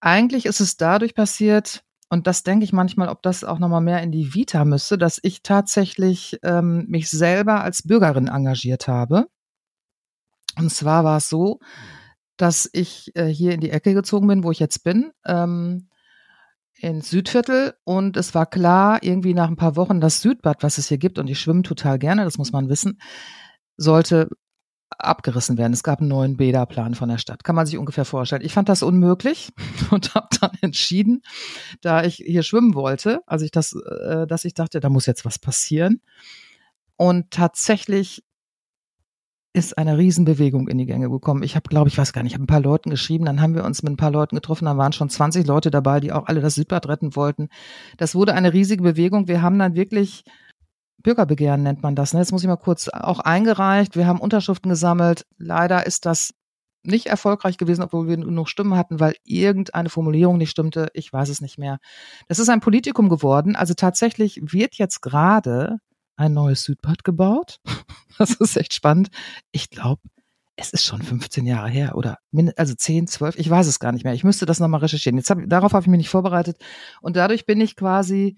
Eigentlich 0.00 0.46
ist 0.46 0.60
es 0.60 0.76
dadurch 0.76 1.14
passiert, 1.14 1.82
und 2.10 2.26
das 2.26 2.42
denke 2.42 2.64
ich 2.64 2.72
manchmal, 2.72 3.08
ob 3.08 3.22
das 3.22 3.42
auch 3.42 3.58
nochmal 3.58 3.80
mehr 3.80 4.02
in 4.02 4.12
die 4.12 4.34
Vita 4.34 4.64
müsste, 4.64 4.98
dass 4.98 5.18
ich 5.22 5.42
tatsächlich 5.42 6.38
ähm, 6.42 6.84
mich 6.88 7.10
selber 7.10 7.62
als 7.62 7.82
Bürgerin 7.82 8.28
engagiert 8.28 8.86
habe. 8.86 9.26
Und 10.58 10.70
zwar 10.70 11.04
war 11.04 11.18
es 11.18 11.28
so, 11.28 11.60
dass 12.36 12.68
ich 12.72 13.14
äh, 13.14 13.26
hier 13.26 13.52
in 13.52 13.60
die 13.60 13.70
Ecke 13.70 13.94
gezogen 13.94 14.26
bin, 14.26 14.44
wo 14.44 14.50
ich 14.50 14.58
jetzt 14.58 14.84
bin, 14.84 15.12
ähm, 15.24 15.88
ins 16.74 17.10
Südviertel. 17.10 17.74
Und 17.84 18.16
es 18.16 18.34
war 18.34 18.46
klar, 18.46 19.02
irgendwie 19.02 19.34
nach 19.34 19.48
ein 19.48 19.56
paar 19.56 19.76
Wochen, 19.76 20.00
das 20.00 20.20
Südbad, 20.20 20.62
was 20.62 20.78
es 20.78 20.88
hier 20.88 20.98
gibt, 20.98 21.18
und 21.18 21.28
ich 21.28 21.38
schwimme 21.40 21.62
total 21.62 21.98
gerne, 21.98 22.24
das 22.24 22.38
muss 22.38 22.52
man 22.52 22.68
wissen, 22.68 22.98
sollte 23.76 24.28
abgerissen 24.98 25.58
werden. 25.58 25.72
Es 25.72 25.82
gab 25.82 26.00
einen 26.00 26.08
neuen 26.08 26.36
Bäderplan 26.36 26.94
von 26.94 27.08
der 27.08 27.18
Stadt. 27.18 27.44
Kann 27.44 27.56
man 27.56 27.66
sich 27.66 27.78
ungefähr 27.78 28.04
vorstellen. 28.04 28.44
Ich 28.44 28.52
fand 28.52 28.68
das 28.68 28.82
unmöglich 28.82 29.52
und 29.90 30.14
habe 30.14 30.28
dann 30.40 30.52
entschieden, 30.60 31.22
da 31.80 32.04
ich 32.04 32.16
hier 32.16 32.42
schwimmen 32.42 32.74
wollte, 32.74 33.22
also 33.26 33.44
ich 33.44 33.50
das, 33.50 33.72
äh, 33.72 34.26
dass 34.26 34.44
ich 34.44 34.54
dachte, 34.54 34.80
da 34.80 34.88
muss 34.88 35.06
jetzt 35.06 35.24
was 35.24 35.38
passieren. 35.38 36.00
Und 36.96 37.30
tatsächlich 37.30 38.22
ist 39.54 39.78
eine 39.78 39.96
Riesenbewegung 39.96 40.68
in 40.68 40.78
die 40.78 40.86
Gänge 40.86 41.08
gekommen. 41.08 41.44
Ich 41.44 41.54
habe, 41.54 41.68
glaube 41.68 41.88
ich, 41.88 41.96
weiß 41.96 42.12
gar 42.12 42.22
nicht, 42.22 42.32
ich 42.32 42.34
habe 42.34 42.44
ein 42.44 42.48
paar 42.48 42.60
Leuten 42.60 42.90
geschrieben, 42.90 43.24
dann 43.24 43.40
haben 43.40 43.54
wir 43.54 43.64
uns 43.64 43.82
mit 43.82 43.92
ein 43.92 43.96
paar 43.96 44.10
Leuten 44.10 44.34
getroffen, 44.34 44.64
dann 44.64 44.76
waren 44.76 44.92
schon 44.92 45.08
20 45.08 45.46
Leute 45.46 45.70
dabei, 45.70 46.00
die 46.00 46.12
auch 46.12 46.26
alle 46.26 46.40
das 46.40 46.56
Südbad 46.56 46.88
retten 46.88 47.14
wollten. 47.14 47.48
Das 47.96 48.14
wurde 48.14 48.34
eine 48.34 48.52
riesige 48.52 48.82
Bewegung. 48.82 49.28
Wir 49.28 49.42
haben 49.42 49.58
dann 49.58 49.76
wirklich 49.76 50.24
Bürgerbegehren 51.04 51.62
nennt 51.62 51.82
man 51.82 51.94
das. 51.94 52.14
Ne? 52.14 52.20
Jetzt 52.20 52.32
muss 52.32 52.42
ich 52.42 52.48
mal 52.48 52.56
kurz 52.56 52.88
auch 52.88 53.20
eingereicht. 53.20 53.94
Wir 53.94 54.06
haben 54.06 54.20
Unterschriften 54.20 54.70
gesammelt. 54.70 55.24
Leider 55.38 55.86
ist 55.86 56.06
das 56.06 56.34
nicht 56.82 57.06
erfolgreich 57.06 57.56
gewesen, 57.56 57.82
obwohl 57.82 58.08
wir 58.08 58.16
genug 58.16 58.48
Stimmen 58.48 58.76
hatten, 58.76 59.00
weil 59.00 59.14
irgendeine 59.22 59.88
Formulierung 59.88 60.38
nicht 60.38 60.50
stimmte. 60.50 60.88
Ich 60.94 61.12
weiß 61.12 61.28
es 61.28 61.40
nicht 61.40 61.58
mehr. 61.58 61.78
Das 62.26 62.38
ist 62.38 62.48
ein 62.48 62.60
Politikum 62.60 63.08
geworden. 63.08 63.54
Also 63.54 63.74
tatsächlich 63.74 64.40
wird 64.42 64.76
jetzt 64.76 65.00
gerade 65.00 65.78
ein 66.16 66.32
neues 66.32 66.64
Südbad 66.64 67.04
gebaut. 67.04 67.60
Das 68.16 68.30
ist 68.34 68.56
echt 68.56 68.72
spannend. 68.74 69.08
Ich 69.50 69.70
glaube, 69.70 70.00
es 70.54 70.72
ist 70.72 70.84
schon 70.84 71.02
15 71.02 71.46
Jahre 71.46 71.68
her 71.68 71.96
oder 71.96 72.18
also 72.54 72.72
10, 72.72 73.08
12, 73.08 73.36
ich 73.40 73.50
weiß 73.50 73.66
es 73.66 73.80
gar 73.80 73.90
nicht 73.90 74.04
mehr. 74.04 74.14
Ich 74.14 74.22
müsste 74.22 74.46
das 74.46 74.60
nochmal 74.60 74.78
recherchieren. 74.78 75.18
Jetzt 75.18 75.30
hab, 75.30 75.38
darauf 75.48 75.72
habe 75.72 75.82
ich 75.82 75.88
mich 75.88 75.98
nicht 75.98 76.10
vorbereitet 76.10 76.58
und 77.00 77.16
dadurch 77.16 77.44
bin 77.44 77.60
ich 77.60 77.74
quasi 77.74 78.36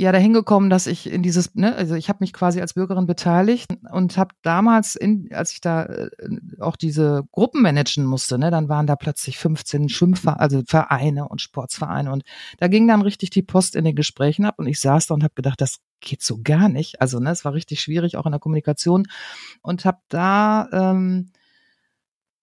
ja 0.00 0.12
dahin 0.12 0.32
gekommen, 0.32 0.70
dass 0.70 0.86
ich 0.86 1.10
in 1.10 1.22
dieses, 1.22 1.54
ne, 1.54 1.74
also 1.74 1.94
ich 1.94 2.08
habe 2.08 2.18
mich 2.20 2.32
quasi 2.32 2.60
als 2.60 2.74
Bürgerin 2.74 3.06
beteiligt 3.06 3.66
und 3.92 4.16
habe 4.16 4.34
damals, 4.42 4.96
in, 4.96 5.28
als 5.32 5.52
ich 5.52 5.60
da 5.60 5.84
äh, 5.84 6.10
auch 6.58 6.76
diese 6.76 7.24
Gruppen 7.32 7.62
managen 7.62 8.04
musste, 8.04 8.38
ne, 8.38 8.50
dann 8.50 8.68
waren 8.68 8.86
da 8.86 8.96
plötzlich 8.96 9.38
15 9.38 9.88
Schwimmvereine, 9.88 10.40
also 10.40 10.62
Vereine 10.66 11.28
und 11.28 11.40
Sportsvereine 11.40 12.10
und 12.12 12.22
da 12.58 12.68
ging 12.68 12.88
dann 12.88 13.02
richtig 13.02 13.30
die 13.30 13.42
Post 13.42 13.76
in 13.76 13.84
den 13.84 13.94
Gesprächen 13.94 14.44
ab 14.44 14.54
und 14.58 14.66
ich 14.66 14.80
saß 14.80 15.08
da 15.08 15.14
und 15.14 15.22
habe 15.22 15.34
gedacht, 15.34 15.60
das 15.60 15.78
geht 16.00 16.22
so 16.22 16.40
gar 16.42 16.68
nicht. 16.68 17.00
Also 17.00 17.20
ne, 17.20 17.30
es 17.30 17.44
war 17.44 17.52
richtig 17.52 17.80
schwierig 17.80 18.16
auch 18.16 18.26
in 18.26 18.32
der 18.32 18.40
Kommunikation 18.40 19.06
und 19.62 19.84
habe 19.84 19.98
da 20.08 20.68
ähm, 20.72 21.30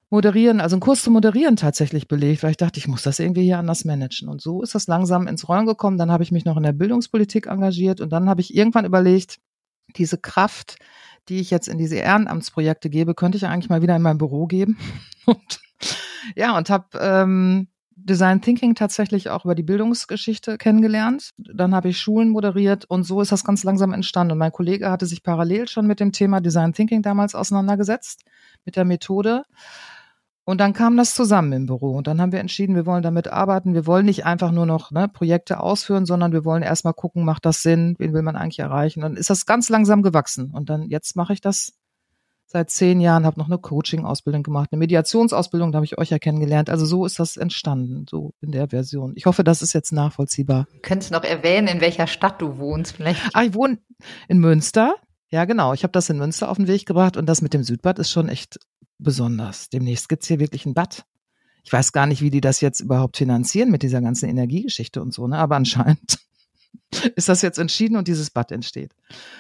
Moderieren, 0.10 0.62
also 0.62 0.76
einen 0.76 0.82
Kurs 0.82 1.04
zu 1.04 1.12
moderieren 1.12 1.58
tatsächlich 1.58 2.08
belegt, 2.08 2.42
weil 2.42 2.52
ich 2.52 2.58
dachte, 2.58 2.80
ich 2.80 2.88
muss 2.88 3.04
das 3.04 3.20
irgendwie 3.20 3.44
hier 3.44 3.60
anders 3.60 3.84
managen. 3.84 4.30
Und 4.30 4.42
so 4.42 4.62
ist 4.62 4.74
das 4.74 4.88
langsam 4.88 5.28
ins 5.28 5.50
Rollen 5.50 5.66
gekommen. 5.66 5.98
Dann 5.98 6.12
habe 6.12 6.24
ich 6.24 6.32
mich 6.32 6.46
noch 6.46 6.56
in 6.56 6.64
der 6.64 6.72
Bildungspolitik 6.72 7.48
engagiert 7.48 8.00
und 8.00 8.12
dann 8.12 8.30
habe 8.30 8.40
ich 8.40 8.56
irgendwann 8.56 8.86
überlegt, 8.86 9.40
diese 9.98 10.18
Kraft, 10.18 10.78
die 11.28 11.40
ich 11.40 11.52
jetzt 11.52 11.68
in 11.68 11.78
diese 11.78 11.98
Ehrenamtsprojekte 11.98 12.90
gebe, 12.90 13.16
könnte 13.16 13.38
ich 13.38 13.46
eigentlich 13.46 13.70
mal 13.70 13.82
wieder 13.82 13.96
in 13.96 14.02
mein 14.02 14.18
Büro 14.18 14.48
geben. 14.48 14.78
Und 15.26 15.60
ja, 16.36 16.58
und 16.58 16.70
habe 16.70 16.86
ähm, 17.00 17.68
Design 17.96 18.42
Thinking 18.42 18.76
tatsächlich 18.76 19.30
auch 19.30 19.44
über 19.44 19.56
die 19.56 19.64
Bildungsgeschichte 19.64 20.58
kennengelernt. 20.58 21.32
Dann 21.38 21.76
habe 21.76 21.90
ich 21.90 22.00
Schulen 22.00 22.30
moderiert 22.30 22.86
und 22.86 23.04
so 23.04 23.22
ist 23.22 23.32
das 23.32 23.44
ganz 23.44 23.64
langsam 23.64 23.92
entstanden. 23.92 24.34
Und 24.34 24.38
mein 24.38 24.52
Kollege 24.52 24.90
hatte 24.90 25.06
sich 25.06 25.24
parallel 25.24 25.68
schon 25.68 25.88
mit 25.88 26.00
dem 26.00 26.12
Thema 26.12 26.40
Design 26.40 26.74
Thinking 26.74 27.02
damals 27.02 27.36
auseinandergesetzt, 27.36 28.24
mit 28.66 28.76
der 28.78 28.86
Methode. 28.86 29.44
Und 30.48 30.62
dann 30.62 30.72
kam 30.72 30.96
das 30.96 31.14
zusammen 31.14 31.52
im 31.52 31.66
Büro. 31.66 31.98
Und 31.98 32.08
dann 32.08 32.22
haben 32.22 32.32
wir 32.32 32.40
entschieden, 32.40 32.74
wir 32.74 32.86
wollen 32.86 33.04
damit 33.04 33.28
arbeiten. 33.28 33.74
Wir 33.74 33.86
wollen 33.86 34.06
nicht 34.06 34.26
einfach 34.26 34.54
nur 34.54 34.66
noch 34.66 34.92
ne, 34.92 35.10
Projekte 35.10 35.60
ausführen, 35.60 36.06
sondern 36.06 36.32
wir 36.32 36.46
wollen 36.46 36.64
erstmal 36.64 36.94
gucken, 36.94 37.26
macht 37.26 37.46
das 37.46 37.62
Sinn? 37.62 37.96
Wen 38.00 38.14
will 38.14 38.22
man 38.22 38.38
eigentlich 38.38 38.60
erreichen? 38.60 39.02
Dann 39.02 39.18
ist 39.18 39.30
das 39.30 39.46
ganz 39.46 39.68
langsam 39.68 40.04
gewachsen. 40.04 40.52
Und 40.52 40.70
dann 40.70 40.84
jetzt 40.84 41.18
mache 41.18 41.34
ich 41.34 41.42
das 41.42 41.74
seit 42.46 42.70
zehn 42.70 43.02
Jahren, 43.02 43.26
habe 43.26 43.38
noch 43.38 43.48
eine 43.48 43.58
Coaching-Ausbildung 43.58 44.42
gemacht, 44.42 44.70
eine 44.72 44.80
Mediationsausbildung, 44.80 45.74
da 45.74 45.80
habe 45.80 45.86
ich 45.86 45.98
euch 45.98 46.12
ja 46.12 46.18
kennengelernt. 46.18 46.70
Also 46.70 46.86
so 46.86 47.06
ist 47.06 47.20
das 47.20 47.36
entstanden, 47.36 48.06
so 48.10 48.34
in 48.40 48.54
der 48.54 48.70
Version. 48.70 49.12
Ich 49.18 49.26
hoffe, 49.26 49.44
das 49.44 49.62
ist 49.62 49.74
jetzt 49.74 49.92
nachvollziehbar. 49.92 50.66
Könntest 50.82 51.12
du 51.12 51.16
noch 51.16 51.26
erwähnen, 51.26 51.68
in 51.68 51.82
welcher 51.82 52.08
Stadt 52.08 52.42
du 52.42 52.58
wohnst 52.58 52.96
vielleicht? 52.96 53.22
Ah, 53.34 53.44
ich 53.44 53.54
wohne 53.54 53.80
in 54.30 54.38
Münster. 54.38 54.96
Ja, 55.30 55.44
genau. 55.44 55.74
Ich 55.74 55.84
habe 55.84 55.92
das 55.92 56.10
in 56.10 56.18
Münster 56.20 56.50
auf 56.50 56.56
den 56.56 56.70
Weg 56.70 56.86
gebracht 56.86 57.18
und 57.18 57.26
das 57.26 57.42
mit 57.42 57.54
dem 57.54 57.64
Südbad 57.64 58.00
ist 58.00 58.12
schon 58.12 58.30
echt 58.30 58.60
besonders. 59.00 59.70
Demnächst 59.70 60.10
gibt's 60.10 60.28
hier 60.28 60.40
wirklich 60.40 60.66
ein 60.66 60.74
Bad. 60.74 61.06
Ich 61.64 61.74
weiß 61.74 61.92
gar 61.92 62.06
nicht, 62.06 62.22
wie 62.22 62.30
die 62.30 62.42
das 62.42 62.62
jetzt 62.62 62.80
überhaupt 62.80 63.18
finanzieren 63.18 63.72
mit 63.72 63.84
dieser 63.84 64.02
ganzen 64.02 64.30
Energiegeschichte 64.30 65.02
und 65.02 65.14
so, 65.14 65.28
ne? 65.28 65.38
Aber 65.38 65.56
anscheinend 65.58 66.20
ist 67.16 67.30
das 67.30 67.42
jetzt 67.42 67.60
entschieden 67.60 67.98
und 67.98 68.08
dieses 68.08 68.30
Bad 68.30 68.52
entsteht. 68.52 68.94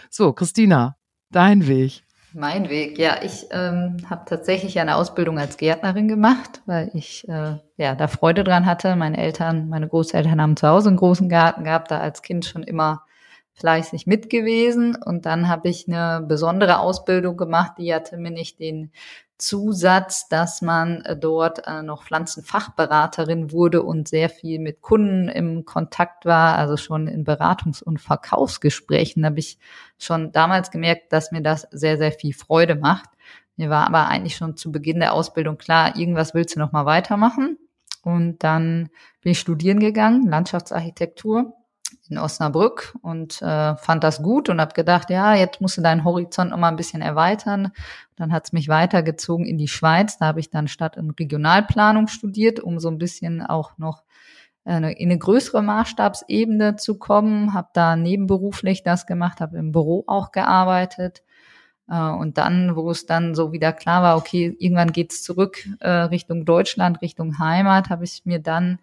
So, 0.10 0.34
Christina, 0.34 0.98
dein 1.32 1.68
Weg. 1.68 2.04
Mein 2.34 2.70
Weg, 2.70 3.00
ja, 3.00 3.24
ich 3.24 3.48
ähm, 3.52 3.98
habe 4.10 4.26
tatsächlich 4.26 4.80
eine 4.80 4.96
Ausbildung 4.96 5.40
als 5.40 5.58
Gärtnerin 5.58 6.08
gemacht, 6.08 6.62
weil 6.66 6.92
ich 6.94 7.28
äh, 7.30 7.56
ja 7.78 7.96
da 7.96 8.08
Freude 8.08 8.44
dran 8.44 8.66
hatte. 8.66 8.96
Meine 8.96 9.18
Eltern, 9.18 9.70
meine 9.70 9.88
Großeltern 9.88 10.42
haben 10.42 10.58
zu 10.58 10.68
Hause 10.68 10.90
einen 10.90 10.98
großen 10.98 11.30
Garten 11.30 11.64
gehabt, 11.64 11.90
da 11.90 12.00
als 12.00 12.22
Kind 12.22 12.46
schon 12.46 12.64
immer 12.64 13.06
fleißig 13.54 14.08
mit 14.08 14.30
gewesen. 14.30 14.96
Und 14.96 15.26
dann 15.26 15.48
habe 15.48 15.70
ich 15.70 15.88
eine 15.88 16.24
besondere 16.28 16.80
Ausbildung 16.80 17.38
gemacht, 17.38 17.74
die 17.78 17.94
hatte 17.94 18.18
mir 18.18 18.32
nicht 18.32 18.60
den 18.60 18.92
Zusatz, 19.38 20.28
dass 20.30 20.62
man 20.62 21.02
äh, 21.02 21.16
dort 21.16 21.68
äh, 21.68 21.84
noch 21.84 22.04
Pflanzenfachberaterin 22.04 23.52
wurde 23.52 23.84
und 23.84 24.08
sehr 24.08 24.30
viel 24.30 24.60
mit 24.60 24.82
Kunden 24.82 25.30
im 25.30 25.66
Kontakt 25.66 26.26
war, 26.26 26.58
also 26.58 26.78
schon 26.78 27.08
in 27.08 27.24
Beratungs- 27.24 27.84
und 27.84 28.02
Verkaufsgesprächen 28.02 29.26
habe 29.26 29.40
ich 29.40 29.60
schon 30.00 30.32
damals 30.32 30.72
gemerkt, 30.72 31.14
dass 31.14 31.32
mir 31.32 31.42
das 31.42 31.68
sehr, 31.72 31.98
sehr 31.98 32.12
viel 32.12 32.34
Freude 32.34 32.76
macht. 32.76 33.10
Mir 33.58 33.70
war 33.70 33.88
aber 33.88 34.08
eigentlich 34.08 34.36
schon 34.36 34.58
zu 34.58 34.72
Beginn 34.72 35.00
der 35.00 35.14
Ausbildung 35.14 35.58
klar, 35.58 35.96
irgendwas 35.96 36.34
willst 36.34 36.56
du 36.56 36.60
noch 36.60 36.72
mal 36.72 36.86
weitermachen. 36.86 37.58
Und 38.04 38.44
dann 38.44 38.90
bin 39.22 39.34
ich 39.34 39.40
studieren 39.40 39.80
gegangen, 39.80 40.28
Landschaftsarchitektur 40.28 41.54
in 42.12 42.18
Osnabrück 42.18 42.96
und 43.02 43.42
äh, 43.42 43.76
fand 43.76 44.04
das 44.04 44.22
gut 44.22 44.50
und 44.50 44.62
habe 44.62 44.74
gedacht, 44.74 45.10
ja, 45.10 45.36
jetzt 45.36 45.62
musst 45.62 45.78
du 45.78 45.82
deinen 45.82 46.04
Horizont 46.04 46.52
noch 46.52 46.58
mal 46.58 46.70
ein 46.70 46.76
bisschen 46.76 47.02
erweitern. 47.02 47.72
Dann 48.16 48.32
hat's 48.32 48.54
mich 48.54 48.68
weitergezogen 48.68 49.46
in 49.46 49.58
die 49.58 49.68
Schweiz. 49.68 50.18
Da 50.18 50.26
habe 50.26 50.40
ich 50.40 50.50
dann 50.50 50.68
Stadt- 50.68 50.98
und 50.98 51.12
Regionalplanung 51.20 52.08
studiert, 52.08 52.60
um 52.60 52.80
so 52.80 52.90
ein 52.90 52.98
bisschen 52.98 53.42
auch 53.42 53.78
noch 53.78 54.04
eine, 54.66 54.92
in 54.94 55.10
eine 55.10 55.20
größere 55.20 55.62
Maßstabsebene 55.62 56.76
zu 56.76 56.98
kommen. 56.98 57.54
Habe 57.54 57.70
da 57.74 57.96
nebenberuflich 57.96 58.84
das 58.84 59.06
gemacht, 59.06 59.40
habe 59.40 59.58
im 59.58 59.72
Büro 59.72 60.04
auch 60.08 60.32
gearbeitet. 60.32 61.24
Äh, 61.90 62.00
und 62.00 62.38
dann, 62.38 62.76
wo 62.76 62.92
es 62.92 63.06
dann 63.06 63.36
so 63.36 63.52
wieder 63.52 63.74
klar 63.74 64.04
war, 64.04 64.18
okay, 64.18 64.56
irgendwann 64.60 64.92
geht's 64.92 65.24
zurück 65.24 65.68
äh, 65.80 65.90
Richtung 65.90 66.46
Deutschland, 66.46 67.02
Richtung 67.02 67.40
Heimat, 67.40 67.90
habe 67.90 68.04
ich 68.04 68.24
mir 68.26 68.40
dann 68.40 68.80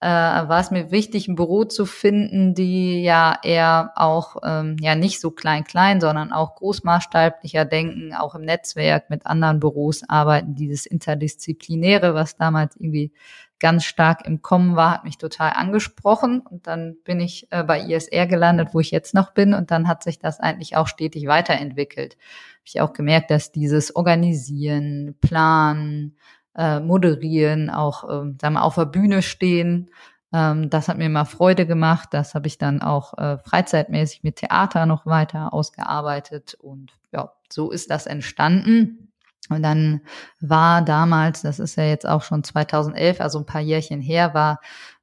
äh, 0.00 0.06
war 0.06 0.60
es 0.60 0.70
mir 0.70 0.90
wichtig, 0.90 1.28
ein 1.28 1.34
Büro 1.34 1.64
zu 1.64 1.84
finden, 1.84 2.54
die 2.54 3.02
ja 3.02 3.38
eher 3.42 3.92
auch 3.96 4.36
ähm, 4.42 4.76
ja 4.80 4.94
nicht 4.94 5.20
so 5.20 5.30
klein 5.30 5.64
klein, 5.64 6.00
sondern 6.00 6.32
auch 6.32 6.54
großmaßstablicher 6.54 7.66
denken, 7.66 8.14
auch 8.14 8.34
im 8.34 8.42
Netzwerk 8.42 9.10
mit 9.10 9.26
anderen 9.26 9.60
Büros 9.60 10.02
arbeiten. 10.08 10.54
Dieses 10.54 10.86
interdisziplinäre, 10.86 12.14
was 12.14 12.36
damals 12.36 12.76
irgendwie 12.76 13.12
ganz 13.58 13.84
stark 13.84 14.26
im 14.26 14.40
Kommen 14.40 14.74
war, 14.74 14.92
hat 14.92 15.04
mich 15.04 15.18
total 15.18 15.52
angesprochen 15.52 16.40
und 16.40 16.66
dann 16.66 16.96
bin 17.04 17.20
ich 17.20 17.46
äh, 17.50 17.62
bei 17.62 17.80
ISR 17.80 18.26
gelandet, 18.26 18.70
wo 18.72 18.80
ich 18.80 18.90
jetzt 18.90 19.12
noch 19.12 19.32
bin 19.34 19.52
und 19.52 19.70
dann 19.70 19.86
hat 19.86 20.02
sich 20.02 20.18
das 20.18 20.40
eigentlich 20.40 20.76
auch 20.76 20.88
stetig 20.88 21.26
weiterentwickelt. 21.26 22.14
Habe 22.14 22.64
ich 22.64 22.80
auch 22.80 22.94
gemerkt, 22.94 23.30
dass 23.30 23.52
dieses 23.52 23.94
Organisieren, 23.94 25.14
Planen, 25.20 26.16
äh, 26.56 26.80
moderieren, 26.80 27.70
auch 27.70 28.04
ähm, 28.08 28.38
sagen 28.40 28.54
wir, 28.54 28.64
auf 28.64 28.74
der 28.74 28.86
Bühne 28.86 29.22
stehen. 29.22 29.90
Ähm, 30.32 30.70
das 30.70 30.88
hat 30.88 30.98
mir 30.98 31.06
immer 31.06 31.26
Freude 31.26 31.66
gemacht. 31.66 32.10
Das 32.12 32.34
habe 32.34 32.46
ich 32.46 32.58
dann 32.58 32.82
auch 32.82 33.16
äh, 33.18 33.38
freizeitmäßig 33.38 34.22
mit 34.22 34.36
Theater 34.36 34.86
noch 34.86 35.06
weiter 35.06 35.52
ausgearbeitet. 35.52 36.54
Und 36.54 36.92
ja, 37.12 37.32
so 37.52 37.70
ist 37.70 37.90
das 37.90 38.06
entstanden. 38.06 39.12
Und 39.48 39.62
dann 39.62 40.02
war 40.40 40.82
damals, 40.82 41.42
das 41.42 41.58
ist 41.58 41.76
ja 41.76 41.84
jetzt 41.84 42.06
auch 42.06 42.22
schon 42.22 42.44
2011, 42.44 43.20
also 43.20 43.40
ein 43.40 43.46
paar 43.46 43.60
Jährchen 43.60 44.00
her, 44.00 44.32
war 44.32 44.60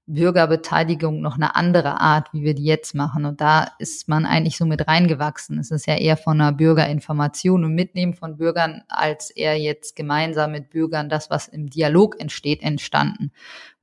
Bürgerbeteiligung 0.10 1.20
noch 1.20 1.36
eine 1.36 1.58
andere 1.58 2.00
Art, 2.00 2.30
wie 2.32 2.42
wir 2.42 2.54
die 2.54 2.64
jetzt 2.64 2.96
machen. 2.96 3.26
Und 3.26 3.42
da 3.42 3.68
ist 3.78 4.08
man 4.08 4.26
eigentlich 4.26 4.58
so 4.58 4.66
mit 4.66 4.88
reingewachsen. 4.88 5.60
Es 5.60 5.70
ist 5.70 5.86
ja 5.86 5.96
eher 5.96 6.16
von 6.16 6.40
einer 6.40 6.54
Bürgerinformation 6.54 7.66
und 7.66 7.76
Mitnehmen 7.76 8.14
von 8.14 8.38
Bürgern, 8.38 8.84
als 8.88 9.32
eher 9.32 9.60
jetzt 9.60 9.98
gemeinsam 9.98 10.54
mit 10.54 10.70
Bürgern 10.70 11.10
das, 11.10 11.30
was 11.30 11.50
im 11.50 11.70
Dialog 11.70 12.20
entsteht, 12.22 12.64
entstanden. 12.64 13.32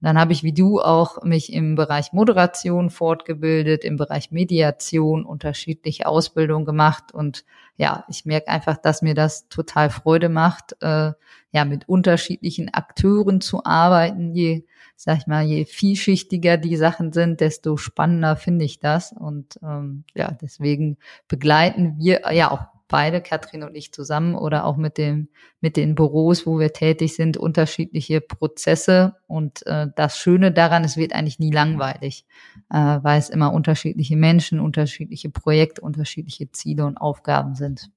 Und 0.01 0.09
dann 0.09 0.19
habe 0.19 0.33
ich 0.33 0.43
wie 0.43 0.55
du 0.55 0.81
auch 0.81 1.23
mich 1.25 1.53
im 1.53 1.75
Bereich 1.75 2.15
Moderation 2.15 2.89
fortgebildet, 2.89 3.85
im 3.85 3.99
Bereich 3.99 4.31
Mediation 4.31 5.27
unterschiedliche 5.27 6.07
Ausbildungen 6.07 6.65
gemacht. 6.65 7.13
Und 7.13 7.45
ja, 7.77 8.05
ich 8.09 8.25
merke 8.25 8.49
einfach, 8.49 8.79
dass 8.79 9.03
mir 9.03 9.15
das 9.15 9.49
total 9.49 9.91
Freude 9.91 10.31
macht, 10.31 10.75
äh, 10.81 11.13
ja, 11.53 11.65
mit 11.67 11.87
unterschiedlichen 11.87 12.73
Akteuren 12.73 13.43
zu 13.43 13.65
arbeiten. 13.67 14.35
Je 14.35 14.65
sag 14.97 15.19
ich 15.19 15.27
mal, 15.27 15.45
je 15.45 15.65
vielschichtiger 15.65 16.57
die 16.57 16.77
Sachen 16.77 17.13
sind, 17.13 17.41
desto 17.41 17.77
spannender 17.77 18.37
finde 18.37 18.65
ich 18.65 18.81
das. 18.81 19.13
Und 19.13 19.59
ähm, 19.63 20.05
ja, 20.15 20.31
deswegen 20.41 20.99
begleiten 21.29 21.97
wir 21.99 22.23
ja 22.33 22.51
auch 22.51 22.75
beide, 22.89 23.21
Katrin 23.21 23.65
und 23.65 23.75
ich 23.75 23.93
zusammen 23.93 24.35
oder 24.35 24.65
auch 24.65 24.77
mit 24.77 24.99
dem, 24.99 25.29
mit 25.61 25.77
den 25.77 25.95
Büros, 25.95 26.47
wo 26.47 26.59
wir 26.59 26.73
tätig 26.73 27.17
sind, 27.17 27.37
unterschiedliche 27.37 28.21
Prozesse. 28.21 29.17
Und 29.27 29.67
äh, 29.67 29.89
das 29.97 30.19
Schöne 30.19 30.53
daran, 30.53 30.85
es 30.85 30.97
wird 30.97 31.13
eigentlich 31.13 31.39
nie 31.39 31.51
langweilig, 31.51 32.25
äh, 32.71 32.77
weil 33.03 33.19
es 33.19 33.31
immer 33.31 33.53
unterschiedliche 33.53 34.17
Menschen, 34.17 34.61
unterschiedliche 34.61 35.31
Projekte, 35.31 35.81
unterschiedliche 35.81 36.51
Ziele 36.53 36.85
und 36.85 36.97
Aufgaben 36.97 37.55
sind. 37.55 37.91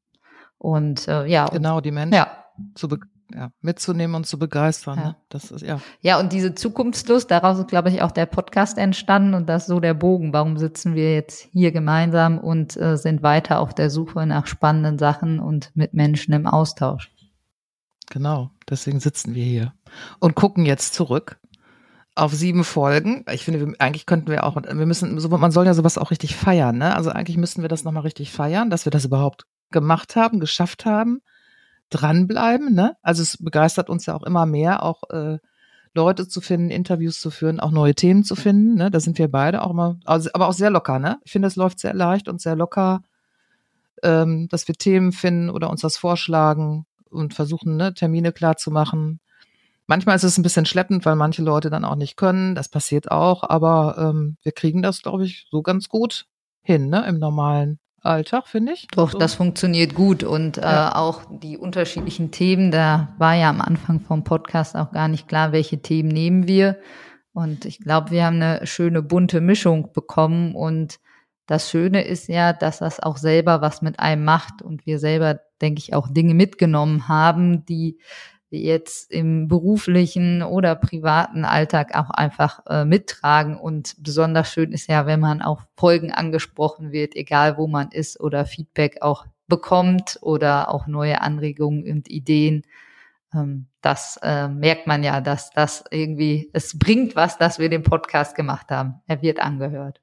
Und 0.58 1.08
äh, 1.08 1.26
ja. 1.28 1.46
Genau, 1.46 1.82
die 1.82 1.92
Menschen 1.92 2.16
ja. 2.16 2.46
zu, 2.76 2.88
be 2.88 3.00
ja, 3.34 3.52
mitzunehmen 3.62 4.16
und 4.16 4.26
zu 4.26 4.40
begeistern. 4.40 4.98
Ja. 4.98 5.06
Ne? 5.06 5.16
Das 5.30 5.52
ist 5.52 5.62
ja. 5.62 5.80
Ja, 6.02 6.20
und 6.20 6.32
diese 6.32 6.56
Zukunftslust, 6.56 7.30
daraus 7.30 7.60
ist, 7.60 7.68
glaube 7.68 7.90
ich, 7.90 8.02
auch 8.02 8.12
der 8.12 8.26
Podcast 8.26 8.78
entstanden 8.78 9.34
und 9.34 9.48
das 9.48 9.68
so 9.68 9.80
der 9.80 9.94
Bogen. 9.94 10.34
Warum 10.34 10.58
sitzen 10.58 10.96
wir 10.96 11.14
jetzt 11.14 11.48
hier 11.52 11.72
gemeinsam 11.72 12.38
und 12.38 12.78
äh, 12.78 12.98
sind 12.98 13.24
weiter 13.24 13.60
auf 13.60 13.74
der 13.74 13.90
Suche 13.90 14.26
nach 14.26 14.48
spannenden 14.48 14.98
Sachen 14.98 15.40
und 15.40 15.72
mit 15.76 15.94
Menschen 15.94 16.34
im 16.34 16.48
Austausch? 16.48 17.12
Genau, 18.10 18.52
deswegen 18.70 19.00
sitzen 19.00 19.36
wir 19.36 19.44
hier 19.44 19.74
und 20.20 20.36
gucken 20.36 20.66
jetzt 20.66 20.94
zurück 20.94 21.40
auf 22.16 22.34
sieben 22.34 22.64
Folgen. 22.64 23.26
Ich 23.30 23.44
finde, 23.44 23.60
wir, 23.60 23.76
eigentlich 23.80 24.06
könnten 24.06 24.32
wir 24.32 24.46
auch, 24.46 24.56
wir 24.56 24.86
müssen, 24.86 25.16
man 25.30 25.52
soll 25.52 25.66
ja 25.66 25.74
sowas 25.74 25.98
auch 25.98 26.10
richtig 26.10 26.36
feiern, 26.36 26.78
ne? 26.78 26.96
Also 26.96 27.12
eigentlich 27.12 27.38
müssten 27.38 27.62
wir 27.62 27.70
das 27.70 27.84
nochmal 27.84 28.04
richtig 28.04 28.32
feiern, 28.32 28.70
dass 28.70 28.86
wir 28.86 28.92
das 28.92 29.06
überhaupt 29.06 29.46
gemacht 29.72 30.16
haben, 30.16 30.40
geschafft 30.40 30.86
haben 30.86 31.22
dranbleiben. 31.90 32.74
Ne? 32.74 32.96
Also 33.02 33.22
es 33.22 33.38
begeistert 33.38 33.90
uns 33.90 34.06
ja 34.06 34.16
auch 34.16 34.24
immer 34.24 34.46
mehr, 34.46 34.84
auch 34.84 35.04
äh, 35.10 35.38
Leute 35.94 36.28
zu 36.28 36.42
finden, 36.42 36.70
Interviews 36.70 37.20
zu 37.20 37.32
führen, 37.32 37.60
auch 37.60 37.72
neue 37.72 37.96
Themen 37.96 38.24
zu 38.24 38.36
finden. 38.36 38.76
Ne? 38.76 38.92
Da 38.92 39.00
sind 39.00 39.18
wir 39.18 39.30
beide 39.30 39.64
auch 39.64 39.72
immer, 39.72 39.98
also, 40.06 40.30
aber 40.34 40.48
auch 40.48 40.54
sehr 40.54 40.70
locker. 40.70 41.00
Ne? 41.00 41.20
Ich 41.24 41.32
finde, 41.32 41.48
es 41.48 41.56
läuft 41.56 41.80
sehr 41.80 41.94
leicht 41.94 42.28
und 42.28 42.42
sehr 42.42 42.56
locker, 42.56 43.02
ähm, 44.04 44.48
dass 44.50 44.68
wir 44.68 44.76
Themen 44.76 45.12
finden 45.12 45.50
oder 45.50 45.70
uns 45.70 45.82
das 45.82 45.98
vorschlagen 45.98 46.86
und 47.10 47.34
versuchen, 47.34 47.78
ne, 47.78 47.94
Termine 47.94 48.32
klar 48.32 48.58
zu 48.58 48.70
machen. 48.70 49.20
Manchmal 49.88 50.18
ist 50.18 50.24
es 50.24 50.38
ein 50.38 50.44
bisschen 50.44 50.66
schleppend, 50.66 51.06
weil 51.06 51.16
manche 51.16 51.42
Leute 51.42 51.70
dann 51.70 51.86
auch 51.86 51.96
nicht 51.96 52.18
können. 52.18 52.56
Das 52.56 52.70
passiert 52.70 53.10
auch, 53.10 53.44
aber 53.44 53.96
ähm, 53.98 54.38
wir 54.44 54.52
kriegen 54.52 54.82
das, 54.82 55.02
glaube 55.02 55.26
ich, 55.26 55.48
so 55.50 55.62
ganz 55.62 55.88
gut 55.88 56.26
hin, 56.62 56.90
ne, 56.90 57.08
im 57.08 57.18
normalen 57.20 57.80
Alltag, 58.02 58.48
finde 58.48 58.74
ich. 58.74 58.88
Doch, 58.88 59.12
so. 59.12 59.18
das 59.18 59.34
funktioniert 59.34 59.94
gut 59.94 60.24
und 60.24 60.58
ja. 60.58 60.90
äh, 60.90 60.96
auch 60.96 61.24
die 61.30 61.58
unterschiedlichen 61.58 62.32
Themen, 62.32 62.72
da 62.72 63.14
war 63.18 63.34
ja 63.34 63.50
am 63.50 63.62
Anfang 63.62 64.00
vom 64.00 64.24
Podcast 64.24 64.76
auch 64.76 64.92
gar 64.92 65.08
nicht 65.08 65.28
klar, 65.28 65.52
welche 65.52 65.82
Themen 65.82 66.10
nehmen 66.10 66.48
wir. 66.48 66.78
Und 67.34 67.66
ich 67.66 67.80
glaube, 67.80 68.12
wir 68.12 68.26
haben 68.26 68.42
eine 68.42 68.66
schöne 68.66 69.02
bunte 69.02 69.42
Mischung 69.42 69.92
bekommen 69.94 70.56
und 70.56 71.00
das 71.48 71.70
Schöne 71.70 72.04
ist 72.04 72.28
ja, 72.28 72.52
dass 72.52 72.80
das 72.80 73.00
auch 73.00 73.18
selber 73.18 73.62
was 73.62 73.82
mit 73.82 74.00
einem 74.00 74.26
macht 74.26 74.62
und 74.62 74.86
wir 74.86 75.00
selber, 75.00 75.40
denke 75.62 75.80
ich, 75.80 75.94
auch 75.94 76.08
Dinge 76.10 76.34
mitgenommen 76.34 77.08
haben, 77.08 77.66
die 77.66 78.00
jetzt 78.50 79.12
im 79.12 79.48
beruflichen 79.48 80.42
oder 80.42 80.76
privaten 80.76 81.46
Alltag 81.46 81.96
auch 81.96 82.10
einfach 82.10 82.66
äh, 82.68 82.86
mittragen. 82.86 83.58
Und 83.58 83.96
besonders 84.00 84.52
schön 84.52 84.72
ist 84.72 84.88
ja, 84.88 85.06
wenn 85.06 85.20
man 85.20 85.42
auf 85.42 85.68
Folgen 85.76 86.12
angesprochen 86.12 86.92
wird, 86.92 87.16
egal 87.16 87.58
wo 87.58 87.68
man 87.68 87.92
ist 87.92 88.20
oder 88.20 88.46
Feedback 88.46 89.02
auch 89.02 89.26
bekommt 89.48 90.20
oder 90.22 90.74
auch 90.74 90.88
neue 90.88 91.22
Anregungen 91.22 91.90
und 91.92 92.10
Ideen. 92.10 92.64
Ähm, 93.34 93.68
das 93.82 94.20
äh, 94.24 94.48
merkt 94.48 94.88
man 94.88 95.04
ja, 95.04 95.22
dass 95.22 95.52
das 95.52 95.84
irgendwie, 95.92 96.50
es 96.54 96.78
bringt 96.78 97.16
was, 97.16 97.38
dass 97.38 97.60
wir 97.60 97.70
den 97.70 97.84
Podcast 97.84 98.36
gemacht 98.36 98.70
haben. 98.70 99.02
Er 99.08 99.22
wird 99.22 99.40
angehört. 99.40 100.02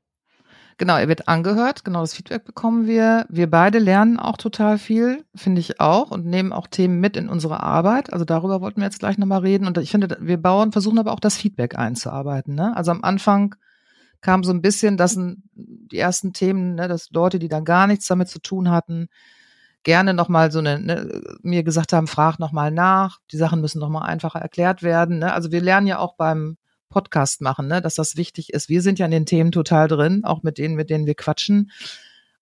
Genau, 0.76 0.96
er 0.96 1.08
wird 1.08 1.28
angehört, 1.28 1.84
genau 1.84 2.00
das 2.00 2.14
Feedback 2.14 2.44
bekommen 2.44 2.86
wir. 2.86 3.26
Wir 3.28 3.48
beide 3.48 3.78
lernen 3.78 4.18
auch 4.18 4.36
total 4.36 4.78
viel, 4.78 5.24
finde 5.34 5.60
ich 5.60 5.80
auch, 5.80 6.10
und 6.10 6.26
nehmen 6.26 6.52
auch 6.52 6.66
Themen 6.66 6.98
mit 6.98 7.16
in 7.16 7.28
unsere 7.28 7.62
Arbeit. 7.62 8.12
Also 8.12 8.24
darüber 8.24 8.60
wollten 8.60 8.80
wir 8.80 8.86
jetzt 8.86 8.98
gleich 8.98 9.16
nochmal 9.16 9.40
reden. 9.40 9.66
Und 9.68 9.78
ich 9.78 9.92
finde, 9.92 10.16
wir 10.20 10.36
Bauern 10.36 10.72
versuchen 10.72 10.98
aber 10.98 11.12
auch 11.12 11.20
das 11.20 11.36
Feedback 11.36 11.78
einzuarbeiten. 11.78 12.54
Ne? 12.54 12.76
Also 12.76 12.90
am 12.90 13.04
Anfang 13.04 13.54
kam 14.20 14.42
so 14.42 14.52
ein 14.52 14.62
bisschen, 14.62 14.96
dass 14.96 15.16
die 15.54 15.98
ersten 15.98 16.32
Themen, 16.32 16.74
ne, 16.74 16.88
dass 16.88 17.10
Leute, 17.10 17.38
die 17.38 17.48
dann 17.48 17.64
gar 17.64 17.86
nichts 17.86 18.06
damit 18.06 18.28
zu 18.28 18.40
tun 18.40 18.70
hatten, 18.70 19.08
gerne 19.84 20.14
nochmal 20.14 20.50
so 20.50 20.58
eine, 20.60 20.80
ne, 20.80 21.22
mir 21.42 21.62
gesagt 21.62 21.92
haben, 21.92 22.06
frag 22.06 22.38
nochmal 22.38 22.70
nach, 22.70 23.20
die 23.30 23.36
Sachen 23.36 23.60
müssen 23.60 23.80
nochmal 23.80 24.08
einfacher 24.08 24.40
erklärt 24.40 24.82
werden. 24.82 25.18
Ne? 25.18 25.32
Also 25.32 25.52
wir 25.52 25.60
lernen 25.60 25.86
ja 25.86 25.98
auch 25.98 26.16
beim 26.16 26.56
Podcast 26.88 27.40
machen, 27.40 27.66
ne? 27.66 27.82
dass 27.82 27.94
das 27.94 28.16
wichtig 28.16 28.52
ist. 28.52 28.68
Wir 28.68 28.82
sind 28.82 28.98
ja 28.98 29.06
in 29.06 29.12
den 29.12 29.26
Themen 29.26 29.52
total 29.52 29.88
drin, 29.88 30.24
auch 30.24 30.42
mit 30.42 30.58
denen, 30.58 30.74
mit 30.74 30.90
denen 30.90 31.06
wir 31.06 31.14
quatschen. 31.14 31.70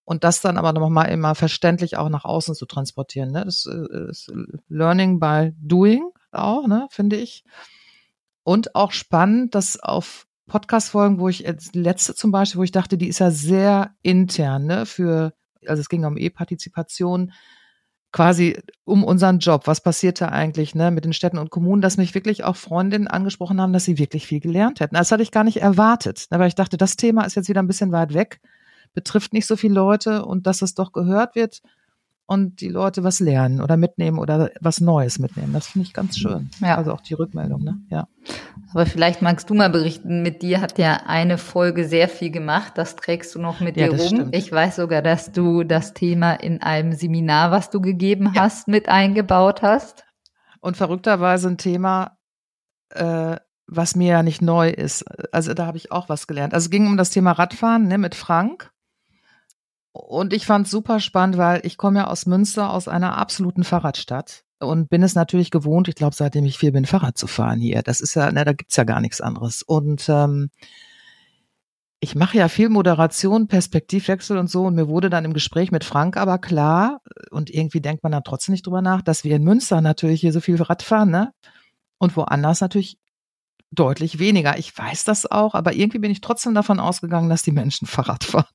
Und 0.05 0.25
das 0.25 0.41
dann 0.41 0.59
aber 0.59 0.73
nochmal 0.73 1.11
immer 1.11 1.35
verständlich 1.35 1.97
auch 1.97 2.09
nach 2.09 2.25
außen 2.25 2.55
zu 2.55 2.67
transportieren. 2.67 3.31
Ne? 3.31 3.45
Das 3.45 3.67
äh, 3.67 4.11
ist 4.11 4.33
Learning 4.69 5.21
by 5.21 5.53
Doing 5.61 6.03
auch, 6.33 6.67
ne, 6.67 6.89
finde 6.91 7.17
ich. 7.17 7.45
Und 8.43 8.75
auch 8.75 8.93
spannend, 8.93 9.55
dass 9.55 9.79
auf 9.79 10.27
Podcast-Folgen, 10.47 11.19
wo 11.21 11.29
ich 11.29 11.41
jetzt 11.41 11.75
letzte 11.75 12.15
zum 12.15 12.33
Beispiel, 12.33 12.59
wo 12.59 12.65
ich 12.65 12.73
dachte, 12.73 12.99
die 12.99 13.09
ist 13.09 13.21
ja 13.21 13.31
sehr 13.31 13.95
intern, 14.03 14.67
ne, 14.67 14.87
für, 14.87 15.33
also 15.67 15.81
es 15.81 15.89
ging 15.89 16.05
um 16.05 16.17
E-Partizipation, 16.17 17.33
quasi 18.13 18.59
um 18.85 19.05
unseren 19.05 19.39
Job. 19.39 19.67
Was 19.67 19.81
passiert 19.81 20.21
da 20.21 20.29
eigentlich 20.29 20.75
ne, 20.75 20.91
mit 20.91 21.05
den 21.05 21.13
Städten 21.13 21.39
und 21.39 21.51
Kommunen, 21.51 21.83
dass 21.83 21.97
mich 21.97 22.15
wirklich 22.15 22.45
auch 22.45 22.57
Freundinnen 22.57 23.09
angesprochen 23.09 23.61
haben, 23.61 23.73
dass 23.73 23.85
sie 23.85 23.99
wirklich 23.99 24.27
viel 24.27 24.41
gelernt 24.41 24.81
hätten. 24.81 24.95
Das 24.95 25.11
hatte 25.11 25.23
ich 25.23 25.31
gar 25.31 25.45
nicht 25.45 25.63
erwartet, 25.63 26.27
ne, 26.31 26.39
weil 26.39 26.49
ich 26.49 26.55
dachte, 26.55 26.77
das 26.77 26.97
Thema 26.97 27.25
ist 27.25 27.35
jetzt 27.35 27.49
wieder 27.49 27.63
ein 27.63 27.67
bisschen 27.67 27.93
weit 27.93 28.15
weg, 28.15 28.41
betrifft 28.95 29.33
nicht 29.33 29.47
so 29.47 29.57
viele 29.57 29.75
Leute 29.75 30.25
und 30.25 30.47
dass 30.47 30.63
es 30.63 30.75
doch 30.75 30.93
gehört 30.93 31.35
wird 31.35 31.63
und 32.27 32.61
die 32.61 32.69
Leute 32.69 33.03
was 33.03 33.21
lernen 33.21 33.61
oder 33.61 33.77
mitnehmen 33.77 34.19
oder 34.19 34.51
was 34.61 34.81
Neues 34.81 35.19
mitnehmen. 35.19 35.53
Das 35.53 35.69
finde 35.69 35.87
ich 35.87 35.95
ganz 35.95 36.17
schön. 36.17 36.51
Ja. 36.61 36.77
Also 36.77 36.93
auch 36.93 37.01
die 37.01 37.15
Rückmeldung, 37.15 37.63
ne? 37.63 37.81
Ja. 37.91 38.09
Aber 38.73 38.87
vielleicht 38.87 39.21
magst 39.21 39.51
du 39.51 39.55
mal 39.55 39.69
berichten, 39.69 40.23
mit 40.23 40.43
dir 40.43 40.61
hat 40.61 40.79
ja 40.79 41.03
eine 41.07 41.37
Folge 41.37 41.87
sehr 41.87 42.09
viel 42.09 42.31
gemacht. 42.31 42.73
Das 42.77 42.97
trägst 42.97 43.35
du 43.35 43.41
noch 43.41 43.61
mit 43.61 43.77
ja, 43.77 43.89
dir 43.89 43.99
rum. 43.99 44.07
Stimmt. 44.07 44.37
Ich 44.37 44.51
weiß 44.51 44.77
sogar, 44.77 45.03
dass 45.03 45.33
du 45.33 45.63
das 45.65 45.93
Thema 45.93 46.35
in 46.35 46.63
einem 46.63 46.93
Seminar, 46.93 47.51
was 47.51 47.71
du 47.71 47.81
gegeben 47.81 48.33
ja. 48.35 48.43
hast, 48.43 48.69
mit 48.69 48.89
eingebaut 48.89 49.63
hast. 49.63 50.05
Und 50.61 50.77
verrückterweise 50.77 51.49
ein 51.49 51.59
Thema, 51.59 52.17
äh, 52.91 53.37
was 53.67 53.97
mir 53.97 54.09
ja 54.09 54.23
nicht 54.23 54.41
neu 54.41 54.71
ist. 54.71 55.05
Also 55.33 55.55
da 55.55 55.67
habe 55.67 55.77
ich 55.77 55.93
auch 55.93 56.09
was 56.09 56.27
gelernt. 56.27 56.55
Also 56.55 56.67
es 56.67 56.71
ging 56.71 56.87
um 56.87 56.97
das 56.97 57.11
Thema 57.11 57.33
Radfahren 57.33 57.89
ne, 57.89 57.99
mit 57.99 58.15
Frank. 58.15 58.71
Und 59.93 60.33
ich 60.33 60.47
fand 60.47 60.67
super 60.67 61.01
spannend, 61.01 61.37
weil 61.37 61.61
ich 61.65 61.77
komme 61.77 62.01
ja 62.01 62.07
aus 62.07 62.25
Münster, 62.25 62.71
aus 62.71 62.89
einer 62.89 63.19
absoluten 63.19 63.65
Fahrradstadt 63.65 64.45
und 64.63 64.89
bin 64.89 65.03
es 65.03 65.15
natürlich 65.15 65.51
gewohnt, 65.51 65.89
ich 65.89 65.95
glaube, 65.95 66.15
seitdem 66.15 66.45
ich 66.45 66.59
vier 66.59 66.73
bin, 66.73 66.87
Fahrrad 66.87 67.19
zu 67.19 67.27
fahren 67.27 67.61
hier. 67.61 67.83
Das 67.83 68.01
ist 68.01 68.15
ja, 68.15 68.31
na, 68.33 68.45
da 68.45 68.53
gibt's 68.53 68.77
ja 68.77 68.85
gar 68.85 69.01
nichts 69.01 69.21
anderes. 69.21 69.63
Und 69.63 70.09
ähm, 70.09 70.51
ich 72.01 72.15
mache 72.15 72.39
ja 72.39 72.49
viel 72.49 72.69
Moderation, 72.69 73.49
Perspektivwechsel 73.49 74.39
und 74.39 74.49
so. 74.49 74.65
Und 74.65 74.75
mir 74.75 74.89
wurde 74.89 75.11
dann 75.11 75.25
im 75.25 75.35
Gespräch 75.35 75.71
mit 75.71 75.85
Frank 75.85 76.17
aber 76.17 76.39
klar, 76.39 77.01
und 77.31 77.51
irgendwie 77.51 77.81
denkt 77.81 78.03
man 78.03 78.13
dann 78.13 78.25
trotzdem 78.25 78.53
nicht 78.53 78.67
drüber 78.67 78.83
nach, 78.83 79.03
dass 79.03 79.25
wir 79.25 79.37
in 79.37 79.45
Münster 79.45 79.81
natürlich 79.81 80.21
hier 80.21 80.33
so 80.33 80.41
viel 80.41 80.61
Rad 80.61 80.83
fahren, 80.83 81.11
ne? 81.11 81.33
Und 81.99 82.17
woanders 82.17 82.61
natürlich 82.61 82.99
deutlich 83.71 84.19
weniger. 84.19 84.59
Ich 84.59 84.77
weiß 84.77 85.05
das 85.05 85.31
auch, 85.31 85.55
aber 85.55 85.75
irgendwie 85.75 85.99
bin 85.99 86.11
ich 86.11 86.21
trotzdem 86.21 86.55
davon 86.55 86.81
ausgegangen, 86.81 87.29
dass 87.29 87.43
die 87.43 87.53
Menschen 87.53 87.87
Fahrrad 87.87 88.25
fahren 88.25 88.47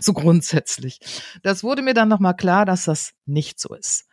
so 0.00 0.12
grundsätzlich. 0.12 0.98
Das 1.42 1.62
wurde 1.62 1.82
mir 1.82 1.94
dann 1.94 2.08
nochmal 2.08 2.36
klar, 2.36 2.64
dass 2.64 2.84
das 2.84 3.12
nicht 3.26 3.60
so 3.60 3.74
ist. 3.74 4.06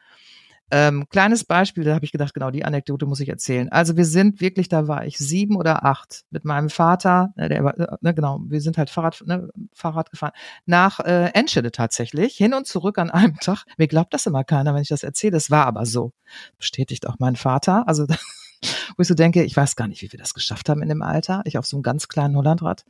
Ähm, 0.74 1.10
kleines 1.10 1.44
Beispiel, 1.44 1.84
da 1.84 1.94
habe 1.96 2.06
ich 2.06 2.14
gedacht, 2.14 2.34
genau 2.34 2.50
die 2.50 2.64
Anekdote 2.64 3.06
muss 3.06 3.20
ich 3.20 3.28
erzählen. 3.28 3.68
Also 3.70 3.98
wir 3.98 4.06
sind 4.06 4.40
wirklich, 4.40 4.70
da 4.70 4.88
war 4.88 5.06
ich 5.06 5.18
sieben 5.18 5.58
oder 5.58 5.84
acht 5.84 6.24
mit 6.30 6.46
meinem 6.46 6.70
Vater, 6.70 7.34
äh, 7.36 7.50
der 7.50 7.64
war, 7.66 7.78
äh, 7.78 7.98
ne, 8.00 8.14
genau, 8.14 8.40
wir 8.48 8.62
sind 8.62 8.78
halt 8.78 8.90
Fahrrad, 8.90 9.22
ne, 9.26 9.50
Fahrrad 9.74 10.12
gefahren, 10.12 10.32
nach 10.66 11.02
äh, 11.02 11.32
Enschede 11.34 11.74
tatsächlich, 11.74 12.38
hin 12.38 12.54
und 12.54 12.68
zurück 12.68 12.98
an 13.00 13.10
einem 13.10 13.36
Tag. 13.42 13.66
Mir 13.78 13.90
glaubt 13.90 14.14
das 14.14 14.26
immer 14.26 14.46
keiner, 14.46 14.74
wenn 14.74 14.82
ich 14.82 14.88
das 14.88 15.04
erzähle. 15.04 15.36
Es 15.36 15.52
war 15.52 15.66
aber 15.66 15.86
so. 15.86 16.14
Bestätigt 16.58 17.06
auch 17.06 17.18
mein 17.20 17.36
Vater. 17.36 17.86
Also 17.90 18.08
wo 18.96 19.02
ich 19.02 19.10
so 19.10 19.14
denke, 19.14 19.44
ich 19.44 19.58
weiß 19.58 19.76
gar 19.76 19.90
nicht, 19.90 20.02
wie 20.02 20.12
wir 20.14 20.20
das 20.20 20.34
geschafft 20.34 20.70
haben 20.70 20.82
in 20.82 20.90
dem 20.90 21.02
Alter. 21.02 21.42
Ich 21.46 21.58
auf 21.58 21.66
so 21.66 21.76
einem 21.76 21.84
ganz 21.84 22.08
kleinen 22.08 22.38
Hollandrad. 22.38 22.86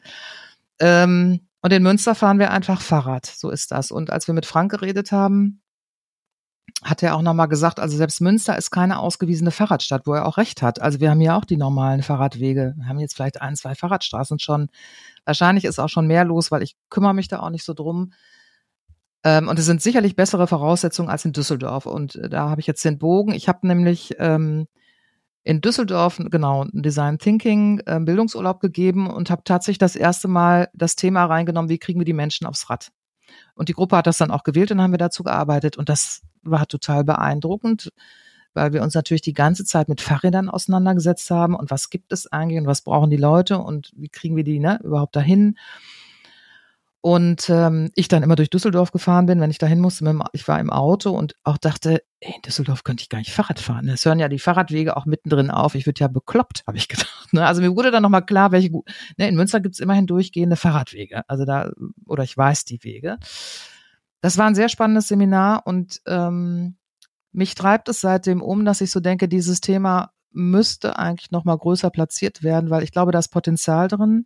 Ähm, 0.79 1.47
und 1.61 1.73
in 1.73 1.81
Münster 1.81 2.13
fahren 2.13 2.37
wir 2.37 2.51
einfach 2.51 2.79
Fahrrad. 2.79 3.25
So 3.25 3.49
ist 3.49 3.71
das. 3.71 3.91
Und 3.91 4.11
als 4.11 4.27
wir 4.27 4.35
mit 4.35 4.45
Frank 4.45 4.69
geredet 4.69 5.11
haben, 5.11 5.61
hat 6.83 7.03
er 7.03 7.15
auch 7.15 7.21
nochmal 7.21 7.47
gesagt, 7.47 7.79
also 7.79 7.95
selbst 7.95 8.21
Münster 8.21 8.57
ist 8.57 8.71
keine 8.71 8.99
ausgewiesene 8.99 9.51
Fahrradstadt, 9.51 10.07
wo 10.07 10.13
er 10.13 10.25
auch 10.25 10.37
recht 10.37 10.61
hat. 10.61 10.81
Also 10.81 10.99
wir 10.99 11.11
haben 11.11 11.21
ja 11.21 11.37
auch 11.37 11.45
die 11.45 11.57
normalen 11.57 12.01
Fahrradwege. 12.01 12.73
Wir 12.75 12.87
haben 12.87 12.99
jetzt 12.99 13.15
vielleicht 13.15 13.41
ein, 13.41 13.55
zwei 13.55 13.75
Fahrradstraßen 13.75 14.39
schon. 14.39 14.69
Wahrscheinlich 15.25 15.65
ist 15.65 15.79
auch 15.79 15.89
schon 15.89 16.07
mehr 16.07 16.25
los, 16.25 16.51
weil 16.51 16.63
ich 16.63 16.75
kümmere 16.89 17.13
mich 17.13 17.27
da 17.27 17.39
auch 17.39 17.49
nicht 17.49 17.65
so 17.65 17.73
drum. 17.73 18.13
Ähm, 19.23 19.47
und 19.47 19.59
es 19.59 19.65
sind 19.65 19.81
sicherlich 19.81 20.15
bessere 20.15 20.47
Voraussetzungen 20.47 21.09
als 21.09 21.25
in 21.25 21.33
Düsseldorf. 21.33 21.85
Und 21.85 22.15
äh, 22.15 22.29
da 22.29 22.49
habe 22.49 22.61
ich 22.61 22.67
jetzt 22.67 22.83
den 22.83 22.97
Bogen. 22.97 23.33
Ich 23.33 23.47
habe 23.47 23.67
nämlich 23.67 24.15
ähm, 24.17 24.67
in 25.43 25.61
Düsseldorf 25.61 26.19
genau 26.29 26.65
Design 26.71 27.19
Thinking 27.19 27.81
äh, 27.85 27.99
Bildungsurlaub 27.99 28.59
gegeben 28.59 29.09
und 29.09 29.29
habe 29.29 29.43
tatsächlich 29.43 29.79
das 29.79 29.95
erste 29.95 30.27
Mal 30.27 30.69
das 30.73 30.95
Thema 30.95 31.25
reingenommen, 31.25 31.69
wie 31.69 31.79
kriegen 31.79 31.99
wir 31.99 32.05
die 32.05 32.13
Menschen 32.13 32.47
aufs 32.47 32.69
Rad. 32.69 32.91
Und 33.55 33.69
die 33.69 33.73
Gruppe 33.73 33.97
hat 33.97 34.07
das 34.07 34.17
dann 34.17 34.31
auch 34.31 34.43
gewählt 34.43 34.71
und 34.71 34.81
haben 34.81 34.91
wir 34.91 34.97
dazu 34.97 35.23
gearbeitet 35.23 35.77
und 35.77 35.89
das 35.89 36.21
war 36.43 36.67
total 36.67 37.03
beeindruckend, 37.03 37.91
weil 38.53 38.73
wir 38.73 38.81
uns 38.81 38.93
natürlich 38.93 39.21
die 39.21 39.33
ganze 39.33 39.65
Zeit 39.65 39.89
mit 39.89 40.01
Fahrrädern 40.01 40.49
auseinandergesetzt 40.49 41.29
haben 41.31 41.55
und 41.55 41.71
was 41.71 41.89
gibt 41.89 42.11
es 42.11 42.31
eigentlich 42.31 42.59
und 42.59 42.67
was 42.67 42.81
brauchen 42.81 43.09
die 43.09 43.17
Leute 43.17 43.57
und 43.59 43.91
wie 43.95 44.09
kriegen 44.09 44.35
wir 44.35 44.43
die 44.43 44.59
ne, 44.59 44.79
überhaupt 44.83 45.15
dahin. 45.15 45.55
Und 47.03 47.49
ähm, 47.49 47.89
ich 47.95 48.09
dann 48.09 48.21
immer 48.21 48.35
durch 48.35 48.51
Düsseldorf 48.51 48.91
gefahren 48.91 49.25
bin, 49.25 49.41
wenn 49.41 49.49
ich 49.49 49.57
dahin 49.57 49.79
musste. 49.79 50.05
Dem, 50.05 50.21
ich 50.33 50.47
war 50.47 50.59
im 50.59 50.69
Auto 50.69 51.09
und 51.09 51.33
auch 51.43 51.57
dachte, 51.57 52.03
ey, 52.19 52.33
in 52.35 52.41
Düsseldorf 52.43 52.83
könnte 52.83 53.01
ich 53.01 53.09
gar 53.09 53.17
nicht 53.17 53.31
Fahrrad 53.31 53.59
fahren. 53.59 53.89
Es 53.89 54.05
hören 54.05 54.19
ja 54.19 54.29
die 54.29 54.37
Fahrradwege 54.37 54.95
auch 54.95 55.07
mittendrin 55.07 55.49
auf. 55.49 55.73
Ich 55.73 55.87
würde 55.87 55.99
ja 55.99 56.07
bekloppt, 56.07 56.63
habe 56.67 56.77
ich 56.77 56.87
gedacht. 56.87 57.33
Ne? 57.33 57.43
Also 57.43 57.61
mir 57.61 57.75
wurde 57.75 57.89
dann 57.89 58.03
nochmal 58.03 58.23
klar, 58.23 58.51
welche 58.51 58.69
ne, 59.17 59.27
in 59.27 59.35
Münster 59.35 59.59
gibt's 59.61 59.79
immerhin 59.79 60.05
durchgehende 60.05 60.55
Fahrradwege. 60.55 61.27
Also 61.27 61.43
da, 61.43 61.71
oder 62.05 62.23
ich 62.23 62.37
weiß 62.37 62.65
die 62.65 62.83
Wege. 62.83 63.17
Das 64.21 64.37
war 64.37 64.47
ein 64.47 64.55
sehr 64.55 64.69
spannendes 64.69 65.07
Seminar 65.07 65.65
und 65.65 66.01
ähm, 66.07 66.77
mich 67.31 67.55
treibt 67.55 67.89
es 67.89 68.01
seitdem 68.01 68.41
um, 68.41 68.65
dass 68.65 68.81
ich 68.81 68.91
so 68.91 68.99
denke, 68.99 69.27
dieses 69.27 69.61
Thema 69.61 70.11
müsste 70.31 70.97
eigentlich 70.97 71.31
nochmal 71.31 71.57
größer 71.57 71.89
platziert 71.89 72.43
werden, 72.43 72.69
weil 72.69 72.83
ich 72.83 72.91
glaube, 72.91 73.11
da 73.11 73.19
ist 73.19 73.29
Potenzial 73.29 73.87
drin 73.87 74.25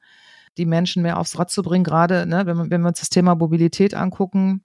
die 0.58 0.66
Menschen 0.66 1.02
mehr 1.04 1.20
aufs 1.20 1.38
Rad 1.38 1.50
zu 1.50 1.62
bringen, 1.64 1.84
gerade 1.84 2.26
ne, 2.26 2.46
wenn, 2.46 2.70
wenn 2.72 2.82
wir 2.82 2.88
uns 2.88 3.00
das 3.00 3.10
Thema 3.10 3.36
Mobilität 3.36 3.94
angucken. 3.94 4.64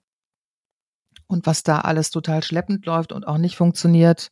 und 1.27 1.47
was 1.47 1.63
da 1.63 1.81
alles 1.81 2.11
total 2.11 2.43
schleppend 2.43 2.87
läuft 2.87 3.13
und 3.13 3.27
auch 3.27 3.39
nicht 3.39 3.57
funktioniert. 3.57 4.31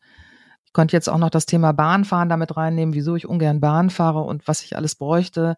Ich 0.65 0.73
könnte 0.73 0.97
jetzt 0.97 1.09
auch 1.09 1.19
noch 1.19 1.31
das 1.31 1.47
Thema 1.47 1.73
Bahnfahren 1.73 2.29
damit 2.29 2.57
reinnehmen, 2.57 2.95
wieso 2.95 3.17
ich 3.17 3.27
ungern 3.27 3.61
Bahn 3.61 3.91
fahre 3.91 4.21
und 4.23 4.47
was 4.49 4.63
ich 4.65 4.77
alles 4.77 4.97
bräuchte. 4.97 5.57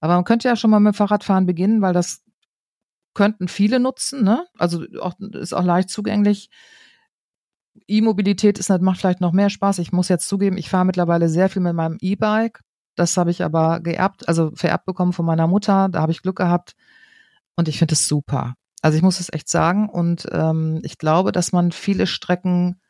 Aber 0.00 0.14
man 0.14 0.24
könnte 0.24 0.48
ja 0.48 0.56
schon 0.56 0.70
mal 0.70 0.80
mit 0.80 0.96
Fahrradfahren 0.96 1.46
beginnen, 1.46 1.82
weil 1.82 1.94
das 1.94 2.21
könnten 3.14 3.48
viele 3.48 3.80
nutzen, 3.80 4.24
ne? 4.24 4.46
Also 4.58 4.84
auch, 5.00 5.18
ist 5.20 5.52
auch 5.52 5.64
leicht 5.64 5.90
zugänglich. 5.90 6.50
E-Mobilität 7.86 8.60
macht 8.80 9.00
vielleicht 9.00 9.20
noch 9.20 9.32
mehr 9.32 9.50
Spaß. 9.50 9.78
Ich 9.78 9.92
muss 9.92 10.08
jetzt 10.08 10.28
zugeben, 10.28 10.58
ich 10.58 10.68
fahre 10.68 10.84
mittlerweile 10.84 11.28
sehr 11.28 11.48
viel 11.48 11.62
mit 11.62 11.74
meinem 11.74 11.98
E-Bike. 12.00 12.60
Das 12.94 13.16
habe 13.16 13.30
ich 13.30 13.42
aber 13.42 13.80
geerbt, 13.80 14.28
also 14.28 14.50
vererbt 14.54 14.84
bekommen 14.84 15.12
von 15.12 15.24
meiner 15.24 15.46
Mutter. 15.46 15.88
Da 15.88 16.00
habe 16.00 16.12
ich 16.12 16.22
Glück 16.22 16.36
gehabt. 16.36 16.74
Und 17.56 17.68
ich 17.68 17.78
finde 17.78 17.94
es 17.94 18.06
super. 18.06 18.54
Also 18.82 18.96
ich 18.96 19.02
muss 19.02 19.20
es 19.20 19.32
echt 19.32 19.48
sagen. 19.48 19.88
Und 19.88 20.26
ähm, 20.30 20.80
ich 20.82 20.98
glaube, 20.98 21.32
dass 21.32 21.52
man 21.52 21.72
viele 21.72 22.06
Strecken 22.06 22.80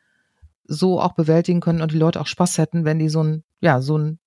so 0.65 0.99
auch 1.01 1.13
bewältigen 1.13 1.61
können 1.61 1.81
und 1.81 1.91
die 1.91 1.99
Leute 1.99 2.19
auch 2.19 2.27
Spaß 2.27 2.57
hätten, 2.57 2.85
wenn 2.85 2.99
die 2.99 3.09
so 3.09 3.23
ein, 3.23 3.43
ja, 3.61 3.81
so 3.81 3.97
ein 3.97 4.19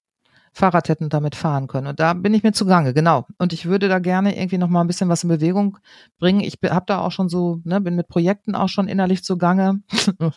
Fahrrad 0.56 0.88
hätten 0.88 1.10
damit 1.10 1.34
fahren 1.34 1.66
können. 1.66 1.86
Und 1.86 2.00
da 2.00 2.14
bin 2.14 2.32
ich 2.32 2.42
mir 2.42 2.52
zugange, 2.52 2.94
genau. 2.94 3.26
Und 3.36 3.52
ich 3.52 3.66
würde 3.66 3.88
da 3.88 3.98
gerne 3.98 4.38
irgendwie 4.38 4.56
noch 4.56 4.68
mal 4.68 4.80
ein 4.80 4.86
bisschen 4.86 5.10
was 5.10 5.22
in 5.22 5.28
Bewegung 5.28 5.76
bringen. 6.18 6.40
Ich 6.40 6.58
habe 6.64 6.86
da 6.86 7.00
auch 7.00 7.12
schon 7.12 7.28
so, 7.28 7.60
ne, 7.64 7.78
bin 7.78 7.94
mit 7.94 8.08
Projekten 8.08 8.54
auch 8.54 8.70
schon 8.70 8.88
innerlich 8.88 9.22
zugange. 9.22 9.82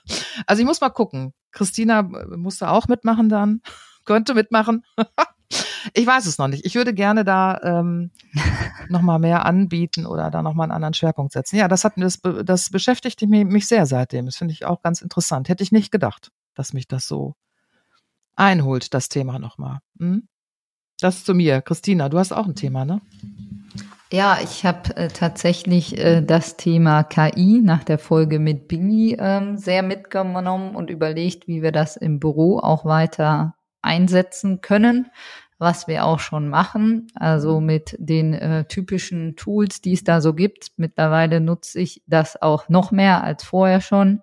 also 0.46 0.62
ich 0.62 0.66
muss 0.66 0.82
mal 0.82 0.90
gucken. 0.90 1.34
Christina 1.52 2.02
äh, 2.02 2.36
musste 2.36 2.70
auch 2.70 2.90
mitmachen 2.90 3.30
dann, 3.30 3.62
könnte 4.06 4.34
mitmachen. 4.34 4.84
ich 5.94 6.06
weiß 6.06 6.26
es 6.26 6.38
noch 6.38 6.50
nicht. 6.50 6.66
Ich 6.66 6.76
würde 6.76 6.94
gerne 6.94 7.24
da 7.24 7.58
ähm, 7.64 8.12
noch 8.90 9.02
mal 9.02 9.20
mehr 9.20 9.46
anbieten 9.46 10.06
oder 10.06 10.30
da 10.30 10.44
noch 10.44 10.54
mal 10.54 10.64
einen 10.64 10.74
anderen 10.74 10.94
Schwerpunkt 10.94 11.32
setzen. 11.32 11.56
Ja, 11.56 11.70
das 11.70 11.86
hat 11.86 11.96
mir 11.96 12.04
das, 12.04 12.20
das 12.44 12.70
beschäftigte 12.72 13.26
mich, 13.26 13.46
mich 13.46 13.70
sehr 13.70 13.86
seitdem. 13.86 14.26
Das 14.26 14.36
finde 14.36 14.52
ich 14.52 14.66
auch 14.66 14.82
ganz 14.82 15.02
interessant. 15.02 15.48
Hätte 15.48 15.64
ich 15.64 15.72
nicht 15.72 15.94
gedacht, 15.94 16.34
dass 16.56 16.74
mich 16.74 16.90
das 16.90 17.08
so 17.08 17.36
einholt, 18.40 18.94
das 18.94 19.10
Thema 19.10 19.40
nochmal. 19.40 19.80
Hm? 20.00 20.28
Das 21.00 21.24
zu 21.24 21.34
mir. 21.34 21.62
Christina, 21.62 22.10
du 22.10 22.18
hast 22.18 22.32
auch 22.32 22.46
ein 22.46 22.56
Thema, 22.56 22.86
ne? 22.86 23.02
Ja, 24.12 24.40
ich 24.44 24.66
habe 24.66 24.96
äh, 24.98 25.08
tatsächlich 25.08 25.98
äh, 25.98 26.22
das 26.22 26.58
Thema 26.58 27.04
KI 27.04 27.62
nach 27.64 27.84
der 27.84 28.00
Folge 28.00 28.40
mit 28.40 28.68
Billy 28.68 29.16
ähm, 29.20 29.56
sehr 29.58 29.84
mitgenommen 29.84 30.76
und 30.76 30.90
überlegt, 30.90 31.48
wie 31.48 31.62
wir 31.62 31.72
das 31.72 31.96
im 31.96 32.20
Büro 32.20 32.58
auch 32.58 32.86
weiter 32.86 33.54
einsetzen 33.84 34.62
können, 34.62 35.12
was 35.60 35.88
wir 35.88 36.06
auch 36.06 36.20
schon 36.20 36.50
machen. 36.50 37.08
Also 37.14 37.62
mit 37.62 37.96
den 38.00 38.34
äh, 38.34 38.66
typischen 38.66 39.36
Tools, 39.36 39.80
die 39.82 39.94
es 39.94 40.04
da 40.04 40.22
so 40.22 40.34
gibt. 40.34 40.72
Mittlerweile 40.78 41.40
nutze 41.40 41.80
ich 41.80 42.02
das 42.08 42.42
auch 42.42 42.68
noch 42.68 42.92
mehr 42.92 43.24
als 43.24 43.44
vorher 43.44 43.80
schon. 43.80 44.22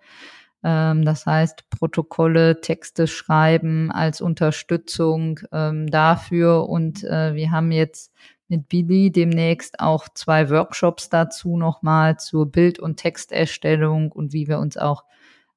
Ähm, 0.67 1.05
das 1.05 1.27
heißt, 1.27 1.71
Protokolle, 1.71 2.61
Texte 2.61 3.07
schreiben 3.07 3.93
als 3.93 4.21
Unterstützung 4.21 5.39
ähm, 5.53 5.87
dafür. 5.89 6.69
Und 6.69 7.05
äh, 7.05 7.35
wir 7.37 7.53
haben 7.53 7.71
jetzt 7.71 8.13
mit 8.49 8.69
Billy 8.69 9.13
demnächst 9.13 9.79
auch 9.79 10.09
zwei 10.13 10.51
Workshops 10.51 11.09
dazu 11.09 11.57
nochmal 11.57 12.19
zur 12.19 12.51
Bild- 12.51 12.81
und 12.81 12.97
Texterstellung 12.97 14.11
und 14.11 14.33
wie 14.33 14.49
wir 14.49 14.59
uns 14.59 14.77
auch 14.77 15.05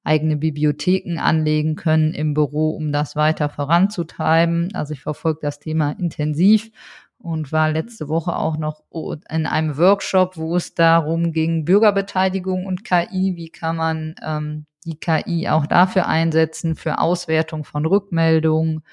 eigene 0.04 0.38
Bibliotheken 0.38 1.17
anlegen 1.19 1.76
können 1.76 2.13
im 2.13 2.36
Büro, 2.36 2.69
um 2.72 2.91
das 2.91 3.15
weiter 3.15 3.50
voranzutreiben. 3.50 4.69
Also 4.74 4.93
ich 4.93 5.02
verfolge 5.02 5.39
das 5.41 5.60
Thema 5.60 5.91
intensiv 5.91 6.72
und 7.17 7.52
war 7.52 7.72
letzte 7.72 8.10
Woche 8.10 8.36
auch 8.36 8.58
noch 8.58 8.84
in 9.30 9.45
einem 9.45 9.78
Workshop, 9.78 10.38
wo 10.38 10.56
es 10.56 10.74
darum 10.76 11.32
ging, 11.32 11.65
Bürgerbeteiligung 11.65 12.65
und 12.65 12.84
KI, 12.84 13.36
wie 13.36 13.50
kann 13.50 13.76
man 13.76 14.15
ähm, 14.24 14.65
die 14.86 15.00
KI 15.00 15.50
auch 15.50 15.68
dafür 15.68 16.08
einsetzen, 16.08 16.76
für 16.76 17.00
Auswertung 17.00 17.63
von 17.63 17.86
Rückmeldungen 17.86 18.84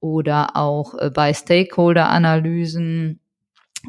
oder 0.00 0.56
auch 0.56 0.94
äh, 0.94 1.10
bei 1.10 1.32
Stakeholder-Analysen 1.34 3.20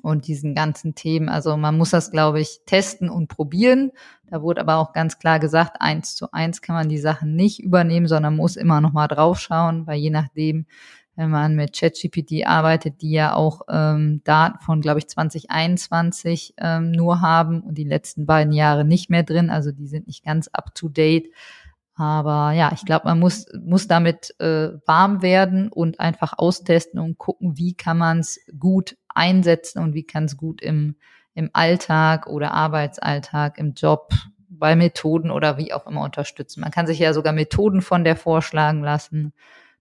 und 0.01 0.27
diesen 0.27 0.55
ganzen 0.55 0.95
Themen. 0.95 1.29
Also 1.29 1.57
man 1.57 1.77
muss 1.77 1.89
das, 1.91 2.11
glaube 2.11 2.39
ich, 2.39 2.61
testen 2.65 3.09
und 3.09 3.27
probieren. 3.27 3.91
Da 4.27 4.41
wurde 4.41 4.61
aber 4.61 4.77
auch 4.77 4.93
ganz 4.93 5.17
klar 5.19 5.39
gesagt, 5.39 5.77
eins 5.79 6.15
zu 6.15 6.31
eins 6.31 6.61
kann 6.61 6.75
man 6.75 6.89
die 6.89 6.99
Sachen 6.99 7.35
nicht 7.35 7.59
übernehmen, 7.59 8.07
sondern 8.07 8.35
muss 8.35 8.55
immer 8.55 8.81
noch 8.81 8.93
mal 8.93 9.07
draufschauen, 9.07 9.87
weil 9.87 9.99
je 9.99 10.11
nachdem, 10.11 10.65
wenn 11.19 11.31
man 11.31 11.57
mit 11.57 11.77
ChatGPT 11.77 12.47
arbeitet, 12.47 13.01
die 13.01 13.11
ja 13.11 13.33
auch 13.33 13.63
ähm, 13.69 14.21
Daten 14.23 14.59
von, 14.59 14.79
glaube 14.79 14.99
ich, 14.99 15.09
2021 15.09 16.53
ähm, 16.57 16.91
nur 16.91 17.19
haben 17.19 17.59
und 17.59 17.77
die 17.77 17.83
letzten 17.83 18.25
beiden 18.25 18.53
Jahre 18.53 18.85
nicht 18.85 19.09
mehr 19.09 19.23
drin. 19.23 19.49
Also 19.49 19.73
die 19.73 19.87
sind 19.87 20.07
nicht 20.07 20.23
ganz 20.23 20.47
up 20.47 20.73
to 20.75 20.87
date. 20.87 21.27
Aber 21.93 22.53
ja, 22.53 22.71
ich 22.73 22.85
glaube, 22.85 23.09
man 23.09 23.19
muss, 23.19 23.47
muss 23.61 23.89
damit 23.89 24.33
äh, 24.39 24.69
warm 24.85 25.21
werden 25.21 25.67
und 25.67 25.99
einfach 25.99 26.35
austesten 26.37 27.01
und 27.01 27.17
gucken, 27.17 27.57
wie 27.57 27.73
kann 27.73 27.97
man 27.97 28.19
es 28.19 28.39
gut 28.57 28.95
einsetzen 29.09 29.79
und 29.83 29.95
wie 29.95 30.05
kann 30.05 30.23
es 30.23 30.37
gut 30.37 30.61
im, 30.61 30.95
im 31.33 31.49
Alltag 31.51 32.27
oder 32.27 32.53
Arbeitsalltag, 32.53 33.57
im 33.57 33.73
Job, 33.73 34.13
bei 34.47 34.77
Methoden 34.77 35.31
oder 35.31 35.57
wie 35.57 35.73
auch 35.73 35.85
immer 35.85 36.01
unterstützen. 36.01 36.61
Man 36.61 36.71
kann 36.71 36.87
sich 36.87 36.99
ja 36.99 37.11
sogar 37.11 37.33
Methoden 37.33 37.81
von 37.81 38.05
der 38.05 38.15
vorschlagen 38.15 38.83
lassen. 38.83 39.33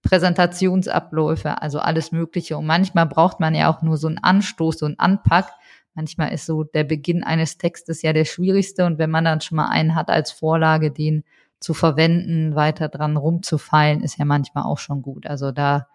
Präsentationsabläufe, 0.03 1.61
also 1.61 1.81
alles 1.81 2.13
Mögliche. 2.13 2.57
Und 2.57 2.67
manchmal 2.67 3.07
braucht 3.07 3.41
man 3.41 3.55
ja 3.55 3.71
auch 3.71 3.83
nur 3.83 3.97
so 3.97 4.09
einen 4.09 4.19
Anstoß, 4.19 4.79
so 4.79 4.87
einen 4.87 4.99
Anpack. 4.99 5.51
Manchmal 5.95 6.33
ist 6.33 6.47
so 6.47 6.65
der 6.65 6.85
Beginn 6.85 7.25
eines 7.25 7.59
Textes 7.59 8.03
ja 8.03 8.13
der 8.13 8.25
schwierigste. 8.25 8.87
Und 8.87 8.99
wenn 8.99 9.11
man 9.11 9.25
dann 9.25 9.41
schon 9.41 9.57
mal 9.57 9.69
einen 9.69 9.95
hat 9.95 10.09
als 10.11 10.31
Vorlage, 10.31 10.91
den 10.91 11.25
zu 11.61 11.75
verwenden, 11.75 12.55
weiter 12.55 12.89
dran 12.89 13.17
rumzufeilen, 13.17 14.03
ist 14.03 14.19
ja 14.19 14.25
manchmal 14.25 14.65
auch 14.65 14.79
schon 14.79 15.03
gut. 15.03 15.27
Also 15.27 15.51
da 15.51 15.89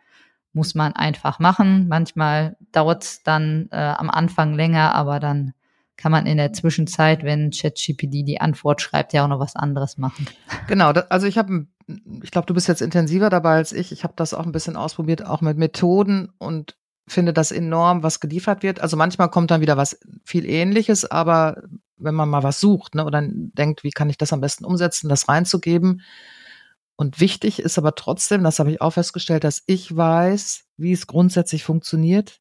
muss 0.52 0.76
man 0.76 0.94
einfach 0.94 1.40
machen. 1.40 1.88
Manchmal 1.88 2.58
dauert 2.72 3.04
es 3.04 3.24
dann 3.24 3.70
äh, 3.72 3.78
am 3.78 4.10
Anfang 4.10 4.54
länger, 4.54 4.94
aber 4.94 5.20
dann 5.20 5.54
kann 5.98 6.12
man 6.12 6.26
in 6.26 6.38
der 6.38 6.54
Zwischenzeit, 6.54 7.24
wenn 7.24 7.52
ChatGPT 7.52 8.28
die 8.28 8.42
Antwort 8.42 8.82
schreibt, 8.82 9.14
ja 9.14 9.24
auch 9.24 9.28
noch 9.28 9.40
was 9.40 9.56
anderes 9.56 9.98
machen. 9.98 10.28
Genau, 10.68 10.90
also 10.90 11.28
ich 11.28 11.38
habe, 11.38 11.68
ich 12.24 12.32
glaube, 12.32 12.46
du 12.46 12.54
bist 12.54 12.68
jetzt 12.68 12.82
intensiver 12.82 13.30
dabei 13.30 13.56
als 13.56 13.72
ich. 13.72 13.92
Ich 13.92 14.04
habe 14.04 14.14
das 14.16 14.34
auch 14.34 14.46
ein 14.46 14.52
bisschen 14.52 14.76
ausprobiert, 14.76 15.26
auch 15.26 15.42
mit 15.42 15.58
Methoden 15.58 16.32
und 16.38 16.76
finde 17.08 17.34
das 17.34 17.52
enorm, 17.52 18.04
was 18.04 18.20
geliefert 18.20 18.64
wird. 18.64 18.80
Also 18.80 18.98
manchmal 18.98 19.30
kommt 19.30 19.52
dann 19.52 19.62
wieder 19.62 19.78
was 19.78 20.00
viel 20.24 20.46
Ähnliches, 20.46 21.10
aber 21.10 21.64
wenn 21.98 22.16
man 22.16 22.30
mal 22.30 22.44
was 22.44 22.60
sucht 22.60 22.96
ne, 22.96 23.06
oder 23.06 23.22
denkt, 23.24 23.84
wie 23.84 23.92
kann 23.92 24.10
ich 24.10 24.18
das 24.18 24.34
am 24.34 24.42
besten 24.42 24.66
umsetzen, 24.66 25.10
das 25.10 25.28
reinzugeben. 25.28 26.02
Und 26.96 27.20
wichtig 27.20 27.60
ist 27.60 27.78
aber 27.78 27.96
trotzdem, 27.96 28.44
das 28.44 28.60
habe 28.60 28.72
ich 28.72 28.82
auch 28.82 28.92
festgestellt, 28.92 29.44
dass 29.44 29.64
ich 29.66 29.96
weiß, 29.96 30.66
wie 30.78 30.92
es 30.92 31.08
grundsätzlich 31.08 31.64
funktioniert 31.64 32.40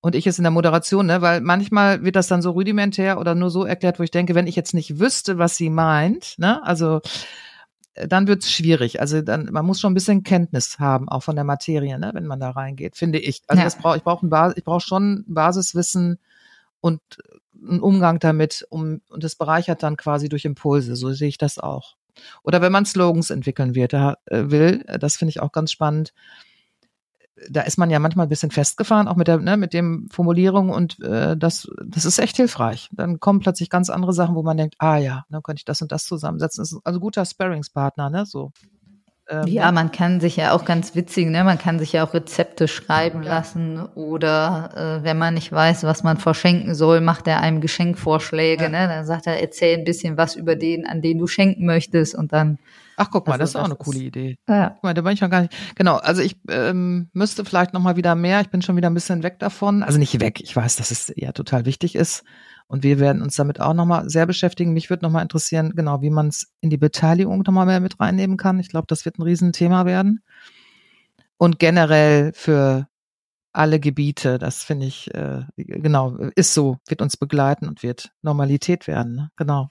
und 0.00 0.14
ich 0.14 0.26
es 0.26 0.38
in 0.38 0.44
der 0.44 0.50
Moderation, 0.50 1.06
ne? 1.06 1.22
weil 1.22 1.40
manchmal 1.40 2.04
wird 2.04 2.16
das 2.16 2.28
dann 2.28 2.42
so 2.42 2.50
rudimentär 2.50 3.18
oder 3.18 3.34
nur 3.34 3.50
so 3.50 3.64
erklärt, 3.64 3.98
wo 3.98 4.02
ich 4.02 4.10
denke, 4.10 4.34
wenn 4.34 4.46
ich 4.46 4.54
jetzt 4.54 4.74
nicht 4.74 5.00
wüsste, 5.00 5.38
was 5.38 5.56
sie 5.56 5.70
meint, 5.70 6.34
ne, 6.38 6.62
also 6.64 7.00
dann 8.08 8.26
wird 8.26 8.42
es 8.42 8.50
schwierig. 8.50 9.00
Also 9.00 9.22
dann, 9.22 9.46
man 9.46 9.64
muss 9.64 9.80
schon 9.80 9.92
ein 9.92 9.94
bisschen 9.94 10.22
Kenntnis 10.22 10.78
haben, 10.78 11.08
auch 11.08 11.22
von 11.22 11.36
der 11.36 11.44
Materie, 11.44 11.98
ne, 11.98 12.10
wenn 12.12 12.26
man 12.26 12.40
da 12.40 12.50
reingeht, 12.50 12.96
finde 12.96 13.18
ich. 13.18 13.42
Also 13.46 13.60
ja. 13.60 13.64
das 13.64 13.76
brauch, 13.76 13.96
ich 13.96 14.02
brauche 14.02 14.26
brauche 14.26 14.80
schon 14.80 15.24
Basiswissen 15.26 16.18
und 16.80 17.00
einen 17.54 17.80
Umgang 17.80 18.18
damit, 18.18 18.66
um 18.68 19.00
und 19.08 19.24
das 19.24 19.34
bereichert 19.34 19.82
dann 19.82 19.96
quasi 19.96 20.28
durch 20.28 20.44
Impulse. 20.44 20.94
So 20.94 21.12
sehe 21.12 21.28
ich 21.28 21.38
das 21.38 21.58
auch. 21.58 21.96
Oder 22.42 22.60
wenn 22.60 22.72
man 22.72 22.86
Slogans 22.86 23.30
entwickeln 23.30 23.74
wird, 23.74 23.92
da, 23.92 24.16
äh, 24.26 24.44
will, 24.46 24.84
das 25.00 25.16
finde 25.16 25.30
ich 25.30 25.40
auch 25.40 25.52
ganz 25.52 25.72
spannend 25.72 26.12
da 27.50 27.62
ist 27.62 27.76
man 27.76 27.90
ja 27.90 27.98
manchmal 27.98 28.26
ein 28.26 28.30
bisschen 28.30 28.50
festgefahren, 28.50 29.08
auch 29.08 29.16
mit 29.16 29.28
der, 29.28 29.38
ne, 29.38 29.56
mit 29.56 29.74
dem 29.74 30.08
Formulierung 30.10 30.70
und 30.70 31.00
äh, 31.02 31.36
das, 31.36 31.68
das 31.84 32.04
ist 32.04 32.18
echt 32.18 32.36
hilfreich. 32.36 32.88
Dann 32.92 33.20
kommen 33.20 33.40
plötzlich 33.40 33.70
ganz 33.70 33.90
andere 33.90 34.12
Sachen, 34.12 34.34
wo 34.34 34.42
man 34.42 34.56
denkt, 34.56 34.76
ah 34.78 34.96
ja, 34.96 35.24
dann 35.28 35.42
könnte 35.42 35.60
ich 35.60 35.64
das 35.64 35.82
und 35.82 35.92
das 35.92 36.04
zusammensetzen. 36.04 36.62
Das 36.62 36.72
ist 36.72 36.80
also 36.84 37.00
guter 37.00 37.24
Sparringspartner, 37.24 38.10
ne, 38.10 38.26
so. 38.26 38.52
Ähm, 39.28 39.48
ja, 39.48 39.72
man 39.72 39.90
kann 39.90 40.20
sich 40.20 40.36
ja 40.36 40.52
auch 40.52 40.64
ganz 40.64 40.94
witzig, 40.94 41.26
ne? 41.26 41.42
Man 41.42 41.58
kann 41.58 41.80
sich 41.80 41.92
ja 41.92 42.06
auch 42.06 42.14
Rezepte 42.14 42.68
schreiben 42.68 43.24
ja. 43.24 43.30
lassen 43.30 43.80
oder 43.80 45.00
äh, 45.00 45.04
wenn 45.04 45.18
man 45.18 45.34
nicht 45.34 45.50
weiß, 45.50 45.82
was 45.82 46.04
man 46.04 46.16
verschenken 46.16 46.76
soll, 46.76 47.00
macht 47.00 47.26
er 47.26 47.40
einem 47.40 47.60
Geschenkvorschläge, 47.60 48.64
ja. 48.64 48.68
ne? 48.68 48.86
Dann 48.86 49.04
sagt 49.04 49.26
er, 49.26 49.40
erzähl 49.40 49.76
ein 49.76 49.84
bisschen 49.84 50.16
was 50.16 50.36
über 50.36 50.54
den, 50.54 50.86
an 50.86 51.02
den 51.02 51.18
du 51.18 51.26
schenken 51.26 51.66
möchtest 51.66 52.14
und 52.14 52.32
dann 52.32 52.58
Ach, 52.96 53.10
guck 53.10 53.26
mal, 53.26 53.34
also, 53.34 53.42
das 53.42 53.50
ist 53.50 53.56
auch 53.56 53.64
eine 53.64 53.76
coole 53.76 53.98
Idee. 53.98 54.38
Ja. 54.48 54.70
Guck 54.70 54.82
mal, 54.82 54.94
da 54.94 55.04
war 55.04 55.12
ich 55.12 55.20
noch 55.20 55.30
gar 55.30 55.42
nicht. 55.42 55.54
Genau, 55.74 55.96
also 55.96 56.22
ich 56.22 56.40
ähm, 56.48 57.10
müsste 57.12 57.44
vielleicht 57.44 57.74
noch 57.74 57.80
mal 57.80 57.96
wieder 57.96 58.14
mehr. 58.14 58.40
Ich 58.40 58.48
bin 58.48 58.62
schon 58.62 58.76
wieder 58.76 58.88
ein 58.88 58.94
bisschen 58.94 59.22
weg 59.22 59.38
davon. 59.38 59.82
Also 59.82 59.98
nicht 59.98 60.18
weg. 60.20 60.40
Ich 60.40 60.56
weiß, 60.56 60.76
dass 60.76 60.90
es 60.90 61.12
ja 61.16 61.32
total 61.32 61.66
wichtig 61.66 61.94
ist. 61.94 62.24
Und 62.68 62.82
wir 62.82 62.98
werden 62.98 63.22
uns 63.22 63.36
damit 63.36 63.60
auch 63.60 63.74
noch 63.74 63.86
mal 63.86 64.08
sehr 64.08 64.26
beschäftigen. 64.26 64.72
Mich 64.72 64.90
würde 64.90 65.04
noch 65.04 65.12
mal 65.12 65.22
interessieren, 65.22 65.74
genau, 65.76 66.00
wie 66.02 66.10
man 66.10 66.28
es 66.28 66.52
in 66.60 66.70
die 66.70 66.78
Beteiligung 66.78 67.42
noch 67.46 67.52
mal 67.52 67.66
mehr 67.66 67.80
mit 67.80 68.00
reinnehmen 68.00 68.36
kann. 68.36 68.58
Ich 68.58 68.70
glaube, 68.70 68.86
das 68.88 69.04
wird 69.04 69.18
ein 69.18 69.22
Riesenthema 69.22 69.84
werden. 69.86 70.22
Und 71.36 71.58
generell 71.58 72.32
für 72.34 72.88
alle 73.52 73.78
Gebiete, 73.78 74.38
das 74.38 74.64
finde 74.64 74.86
ich, 74.86 75.14
äh, 75.14 75.44
genau, 75.56 76.16
ist 76.34 76.54
so, 76.54 76.78
wird 76.88 77.02
uns 77.02 77.16
begleiten 77.16 77.68
und 77.68 77.82
wird 77.82 78.12
Normalität 78.22 78.86
werden. 78.86 79.14
Ne? 79.14 79.30
Genau. 79.36 79.70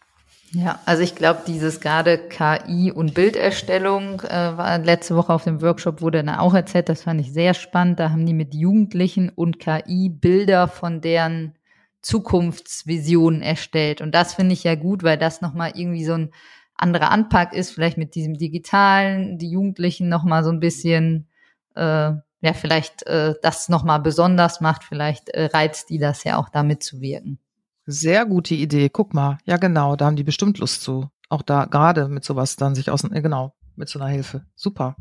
Ja, 0.51 0.79
also 0.86 1.03
ich 1.03 1.15
glaube, 1.15 1.41
dieses 1.47 1.81
gerade 1.81 2.17
KI 2.17 2.91
und 2.91 3.13
Bilderstellung 3.13 4.21
äh, 4.21 4.58
war 4.58 4.77
letzte 4.77 5.15
Woche 5.15 5.34
auf 5.34 5.43
dem 5.43 5.62
Workshop 5.62 6.01
wurde 6.01 6.23
dann 6.23 6.36
auch 6.36 6.53
erzählt, 6.53 6.88
das 6.88 7.03
fand 7.03 7.19
ich 7.19 7.34
sehr 7.34 7.53
spannend. 7.53 7.99
Da 7.99 8.10
haben 8.12 8.25
die 8.25 8.34
mit 8.34 8.53
Jugendlichen 8.53 9.29
und 9.29 9.60
KI 9.60 10.10
Bilder 10.10 10.67
von 10.67 11.01
deren 11.01 11.55
Zukunftsvisionen 12.01 13.41
erstellt. 13.41 13.99
Und 13.99 14.13
das 14.13 14.36
finde 14.36 14.53
ich 14.53 14.63
ja 14.63 14.75
gut, 14.75 15.03
weil 15.03 15.17
das 15.17 15.41
nochmal 15.41 15.71
irgendwie 15.75 16.05
so 16.05 16.13
ein 16.13 16.31
anderer 16.75 17.12
Anpack 17.12 17.53
ist, 17.53 17.71
vielleicht 17.71 17.97
mit 17.97 18.15
diesem 18.15 18.36
Digitalen, 18.38 19.38
die 19.38 19.49
Jugendlichen 19.49 20.08
nochmal 20.10 20.43
so 20.43 20.51
ein 20.51 20.60
bisschen, 20.60 21.27
äh, 21.75 21.81
ja, 21.81 22.53
vielleicht 22.53 23.05
äh, 23.08 23.34
das 23.41 23.69
nochmal 23.69 23.99
besonders 23.99 24.62
macht, 24.62 24.84
vielleicht 24.84 25.29
äh, 25.29 25.45
reizt 25.45 25.89
die 25.89 25.97
das 25.97 26.23
ja 26.23 26.38
auch 26.38 26.49
da 26.49 26.63
mitzuwirken. 26.63 27.39
Sehr 27.86 28.26
gute 28.26 28.56
Idee. 28.56 28.89
Guck 28.89 29.13
mal. 29.13 29.38
Ja, 29.45 29.58
genau. 29.58 29.95
Da 29.95 30.06
haben 30.06 30.15
die 30.15 30.24
bestimmt 30.24 30.58
Lust 30.58 30.82
zu. 30.82 31.10
Auch 31.30 31.41
da 31.41 31.65
gerade 31.65 32.08
mit 32.08 32.24
sowas 32.24 32.56
dann 32.56 32.76
sich 32.76 32.89
aus, 32.89 33.04
äh, 33.04 33.21
genau, 33.21 33.54
mit 33.76 33.89
so 33.89 34.00
einer 34.00 34.10
Hilfe. 34.10 34.45
Super. 34.56 34.95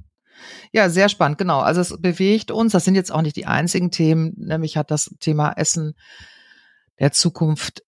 Ja, 0.72 0.90
sehr 0.90 1.08
spannend. 1.08 1.38
Genau. 1.38 1.60
Also 1.60 1.80
es 1.80 1.96
bewegt 2.00 2.50
uns. 2.50 2.72
Das 2.72 2.84
sind 2.84 2.94
jetzt 2.94 3.12
auch 3.12 3.22
nicht 3.22 3.36
die 3.36 3.46
einzigen 3.46 3.90
Themen. 3.90 4.34
Nämlich 4.36 4.76
hat 4.76 4.90
das 4.90 5.14
Thema 5.20 5.52
Essen 5.52 5.94
der 6.98 7.12
Zukunft 7.12 7.82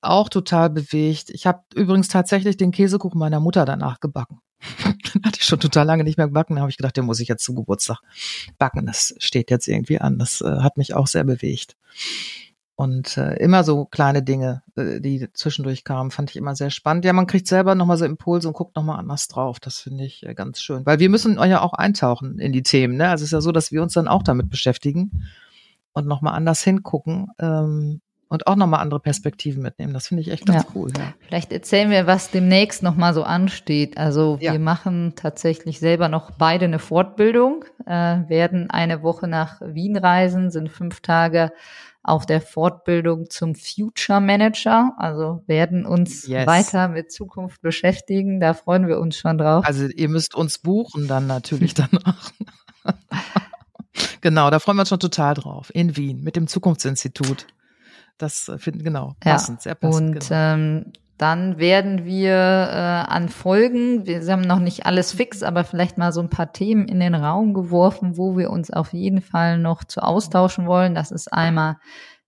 auch 0.00 0.28
total 0.28 0.70
bewegt. 0.70 1.30
Ich 1.30 1.46
habe 1.46 1.62
übrigens 1.74 2.08
tatsächlich 2.08 2.56
den 2.56 2.72
Käsekuchen 2.72 3.18
meiner 3.18 3.40
Mutter 3.40 3.64
danach 3.64 4.00
gebacken. 4.00 4.40
den 5.14 5.24
hatte 5.24 5.38
ich 5.38 5.44
schon 5.44 5.60
total 5.60 5.86
lange 5.86 6.04
nicht 6.04 6.18
mehr 6.18 6.26
gebacken. 6.26 6.56
Da 6.56 6.62
habe 6.62 6.70
ich 6.70 6.76
gedacht, 6.76 6.96
den 6.96 7.06
muss 7.06 7.20
ich 7.20 7.28
jetzt 7.28 7.44
zum 7.44 7.56
Geburtstag 7.56 7.98
backen. 8.58 8.86
Das 8.86 9.14
steht 9.18 9.50
jetzt 9.50 9.68
irgendwie 9.68 10.00
an. 10.00 10.18
Das 10.18 10.40
äh, 10.40 10.60
hat 10.60 10.76
mich 10.76 10.94
auch 10.94 11.06
sehr 11.06 11.24
bewegt. 11.24 11.76
Und 12.80 13.18
äh, 13.18 13.34
immer 13.34 13.62
so 13.62 13.84
kleine 13.84 14.22
Dinge, 14.22 14.62
äh, 14.74 15.02
die 15.02 15.30
zwischendurch 15.34 15.84
kamen, 15.84 16.10
fand 16.10 16.30
ich 16.30 16.36
immer 16.36 16.56
sehr 16.56 16.70
spannend. 16.70 17.04
Ja, 17.04 17.12
man 17.12 17.26
kriegt 17.26 17.46
selber 17.46 17.74
nochmal 17.74 17.98
so 17.98 18.06
Impulse 18.06 18.48
und 18.48 18.54
guckt 18.54 18.74
nochmal 18.74 18.98
anders 18.98 19.28
drauf. 19.28 19.60
Das 19.60 19.80
finde 19.80 20.04
ich 20.04 20.24
äh, 20.24 20.32
ganz 20.32 20.62
schön. 20.62 20.86
Weil 20.86 20.98
wir 20.98 21.10
müssen 21.10 21.36
ja 21.44 21.60
auch 21.60 21.74
eintauchen 21.74 22.38
in 22.38 22.52
die 22.52 22.62
Themen. 22.62 22.96
Ne? 22.96 23.10
Also 23.10 23.20
es 23.20 23.28
ist 23.28 23.32
ja 23.32 23.42
so, 23.42 23.52
dass 23.52 23.70
wir 23.70 23.82
uns 23.82 23.92
dann 23.92 24.08
auch 24.08 24.22
damit 24.22 24.48
beschäftigen 24.48 25.26
und 25.92 26.06
nochmal 26.06 26.32
anders 26.32 26.62
hingucken. 26.62 27.26
Ähm, 27.38 28.00
und 28.30 28.46
auch 28.46 28.54
nochmal 28.54 28.80
andere 28.80 29.00
Perspektiven 29.00 29.60
mitnehmen. 29.60 29.92
Das 29.92 30.06
finde 30.06 30.22
ich 30.22 30.30
echt 30.30 30.46
ganz 30.46 30.62
ja. 30.62 30.70
cool. 30.74 30.90
Ja. 30.96 31.12
Vielleicht 31.26 31.52
erzählen 31.52 31.90
wir, 31.90 32.06
was 32.06 32.30
demnächst 32.30 32.82
nochmal 32.82 33.12
so 33.12 33.24
ansteht. 33.24 33.98
Also 33.98 34.38
ja. 34.40 34.52
wir 34.52 34.60
machen 34.60 35.14
tatsächlich 35.16 35.80
selber 35.80 36.08
noch 36.08 36.30
beide 36.30 36.66
eine 36.66 36.78
Fortbildung, 36.78 37.64
äh, 37.86 37.90
werden 37.90 38.70
eine 38.70 39.02
Woche 39.02 39.26
nach 39.26 39.60
Wien 39.60 39.96
reisen, 39.96 40.52
sind 40.52 40.70
fünf 40.70 41.00
Tage 41.00 41.50
auf 42.04 42.24
der 42.24 42.40
Fortbildung 42.40 43.28
zum 43.28 43.56
Future 43.56 44.20
Manager. 44.20 44.94
Also 44.96 45.42
werden 45.48 45.84
uns 45.84 46.28
yes. 46.28 46.46
weiter 46.46 46.86
mit 46.86 47.10
Zukunft 47.10 47.60
beschäftigen. 47.62 48.38
Da 48.38 48.54
freuen 48.54 48.86
wir 48.86 49.00
uns 49.00 49.16
schon 49.16 49.38
drauf. 49.38 49.66
Also 49.66 49.86
ihr 49.86 50.08
müsst 50.08 50.36
uns 50.36 50.58
buchen 50.58 51.08
dann 51.08 51.26
natürlich 51.26 51.74
danach. 51.74 52.30
genau, 54.20 54.50
da 54.50 54.60
freuen 54.60 54.76
wir 54.76 54.82
uns 54.82 54.88
schon 54.88 55.00
total 55.00 55.34
drauf. 55.34 55.72
In 55.74 55.96
Wien 55.96 56.22
mit 56.22 56.36
dem 56.36 56.46
Zukunftsinstitut. 56.46 57.48
Das 58.20 58.48
äh, 58.48 58.58
finden 58.58 58.84
genau 58.84 59.14
passend, 59.20 59.58
ja. 59.58 59.62
sehr 59.62 59.74
passend. 59.74 60.16
Und 60.16 60.28
genau. 60.28 60.40
ähm, 60.40 60.92
dann 61.16 61.58
werden 61.58 62.06
wir 62.06 62.32
äh, 62.32 63.12
an 63.12 63.28
Folgen, 63.28 64.06
wir 64.06 64.24
haben 64.26 64.40
noch 64.40 64.58
nicht 64.58 64.86
alles 64.86 65.12
fix, 65.12 65.42
aber 65.42 65.64
vielleicht 65.64 65.98
mal 65.98 66.12
so 66.12 66.20
ein 66.20 66.30
paar 66.30 66.52
Themen 66.52 66.88
in 66.88 66.98
den 66.98 67.14
Raum 67.14 67.52
geworfen, 67.52 68.16
wo 68.16 68.38
wir 68.38 68.50
uns 68.50 68.70
auf 68.70 68.94
jeden 68.94 69.20
Fall 69.20 69.58
noch 69.58 69.84
zu 69.84 70.00
austauschen 70.00 70.66
wollen. 70.66 70.94
Das 70.94 71.10
ist 71.10 71.30
einmal 71.30 71.76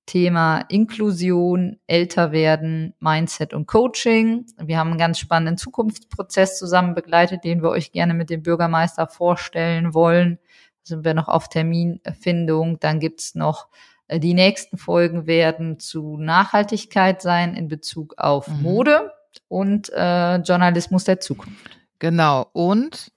Thema 0.04 0.64
Inklusion, 0.68 1.78
älter 1.86 2.32
werden, 2.32 2.94
Mindset 3.00 3.54
und 3.54 3.66
Coaching. 3.66 4.46
Wir 4.58 4.78
haben 4.78 4.90
einen 4.90 4.98
ganz 4.98 5.18
spannenden 5.18 5.56
Zukunftsprozess 5.56 6.58
zusammen 6.58 6.94
begleitet, 6.94 7.44
den 7.44 7.62
wir 7.62 7.70
euch 7.70 7.92
gerne 7.92 8.12
mit 8.12 8.28
dem 8.28 8.42
Bürgermeister 8.42 9.06
vorstellen 9.06 9.94
wollen. 9.94 10.38
Da 10.82 10.96
sind 10.96 11.04
wir 11.04 11.14
noch 11.14 11.28
auf 11.28 11.48
Terminfindung. 11.48 12.78
Dann 12.80 12.98
gibt's 12.98 13.34
noch 13.34 13.68
die 14.18 14.34
nächsten 14.34 14.78
Folgen 14.78 15.26
werden 15.26 15.78
zu 15.78 16.16
Nachhaltigkeit 16.16 17.22
sein 17.22 17.54
in 17.54 17.68
Bezug 17.68 18.14
auf 18.18 18.48
mhm. 18.48 18.62
Mode 18.62 19.12
und 19.48 19.90
äh, 19.92 20.36
Journalismus 20.36 21.04
der 21.04 21.20
Zukunft. 21.20 21.78
Genau. 21.98 22.46
Und 22.52 23.12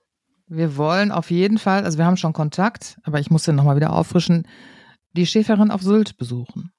wir 0.47 0.77
wollen 0.77 1.11
auf 1.11 1.31
jeden 1.31 1.57
Fall, 1.57 1.83
also 1.83 1.97
wir 1.97 2.05
haben 2.05 2.17
schon 2.17 2.33
Kontakt, 2.33 2.99
aber 3.03 3.19
ich 3.19 3.31
muss 3.31 3.43
den 3.43 3.55
nochmal 3.55 3.75
wieder 3.75 3.93
auffrischen, 3.93 4.47
die 5.13 5.25
Schäferin 5.25 5.71
auf 5.71 5.81
Sylt 5.81 6.17
besuchen. 6.17 6.71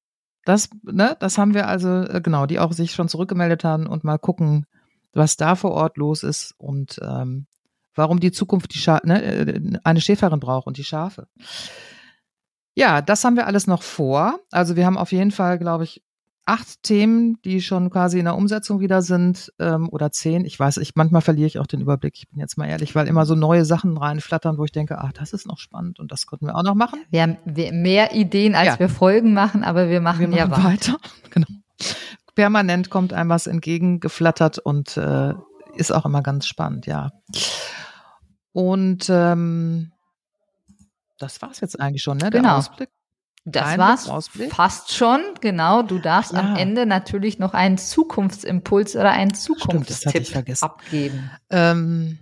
Das, 0.44 0.70
ne, 0.82 1.16
das 1.18 1.38
haben 1.38 1.54
wir 1.54 1.66
also, 1.66 2.02
äh, 2.02 2.20
genau, 2.22 2.46
die 2.46 2.60
auch 2.60 2.72
sich 2.72 2.92
schon 2.92 3.08
zurückgemeldet 3.08 3.64
haben 3.64 3.86
und 3.86 4.04
mal 4.04 4.18
gucken, 4.18 4.66
was 5.12 5.36
da 5.36 5.56
vor 5.56 5.72
Ort 5.72 5.96
los 5.96 6.22
ist 6.22 6.54
und 6.58 7.00
ähm, 7.02 7.46
warum 7.94 8.20
die 8.20 8.30
Zukunft 8.30 8.74
die 8.74 8.78
Scha 8.78 9.00
ne, 9.02 9.22
äh, 9.22 9.60
eine 9.82 10.00
Schäferin 10.00 10.38
braucht 10.38 10.68
und 10.68 10.76
die 10.76 10.84
Schafe. 10.84 11.26
Ja, 12.76 13.00
das 13.00 13.24
haben 13.24 13.36
wir 13.36 13.46
alles 13.46 13.66
noch 13.66 13.82
vor. 13.82 14.38
Also 14.50 14.76
wir 14.76 14.84
haben 14.84 14.98
auf 14.98 15.10
jeden 15.10 15.30
Fall, 15.30 15.58
glaube 15.58 15.84
ich, 15.84 16.02
acht 16.44 16.82
Themen, 16.84 17.38
die 17.42 17.60
schon 17.60 17.90
quasi 17.90 18.18
in 18.18 18.26
der 18.26 18.36
Umsetzung 18.36 18.80
wieder 18.80 19.02
sind, 19.02 19.52
ähm, 19.58 19.88
oder 19.90 20.12
zehn. 20.12 20.44
Ich 20.44 20.60
weiß, 20.60 20.76
ich 20.76 20.94
manchmal 20.94 21.22
verliere 21.22 21.46
ich 21.46 21.58
auch 21.58 21.66
den 21.66 21.80
Überblick. 21.80 22.14
Ich 22.18 22.28
bin 22.28 22.38
jetzt 22.38 22.56
mal 22.58 22.68
ehrlich, 22.68 22.94
weil 22.94 23.08
immer 23.08 23.24
so 23.24 23.34
neue 23.34 23.64
Sachen 23.64 23.96
reinflattern, 23.96 24.58
wo 24.58 24.64
ich 24.64 24.72
denke, 24.72 24.98
ach, 24.98 25.12
das 25.12 25.32
ist 25.32 25.46
noch 25.46 25.58
spannend 25.58 25.98
und 25.98 26.12
das 26.12 26.26
konnten 26.26 26.46
wir 26.46 26.54
auch 26.54 26.62
noch 26.62 26.74
machen. 26.74 27.00
Wir 27.10 27.22
haben 27.22 27.38
mehr 27.44 28.14
Ideen, 28.14 28.54
als 28.54 28.68
ja. 28.68 28.78
wir 28.78 28.88
Folgen 28.88 29.34
machen, 29.34 29.64
aber 29.64 29.88
wir 29.88 30.00
machen, 30.00 30.30
wir 30.30 30.46
machen 30.46 30.52
ja 30.52 30.64
weiter. 30.64 30.96
Genau. 31.30 31.48
Permanent 32.34 32.88
kommt 32.88 33.12
einem 33.12 33.28
was 33.28 33.46
entgegengeflattert 33.46 34.58
und 34.58 34.96
äh, 34.96 35.34
ist 35.74 35.92
auch 35.92 36.06
immer 36.06 36.22
ganz 36.22 36.46
spannend, 36.46 36.86
ja. 36.86 37.10
Und 38.52 39.08
ähm, 39.10 39.92
das 41.18 41.40
war's 41.42 41.60
jetzt 41.60 41.78
eigentlich 41.80 42.02
schon, 42.02 42.18
ne? 42.18 42.30
Der 42.30 42.40
genau. 42.40 42.56
Ausblick. 42.56 42.90
Das 43.48 43.62
Dein 43.62 43.78
war's 43.78 44.08
Ausblick? 44.08 44.52
fast 44.52 44.92
schon, 44.92 45.20
genau. 45.40 45.82
Du 45.82 46.00
darfst 46.00 46.32
ja. 46.32 46.40
am 46.40 46.56
Ende 46.56 46.84
natürlich 46.84 47.38
noch 47.38 47.54
einen 47.54 47.78
Zukunftsimpuls 47.78 48.96
oder 48.96 49.12
einen 49.12 49.34
Zukunftstipp 49.34 50.36
abgeben. 50.62 51.30
Ähm, 51.50 52.18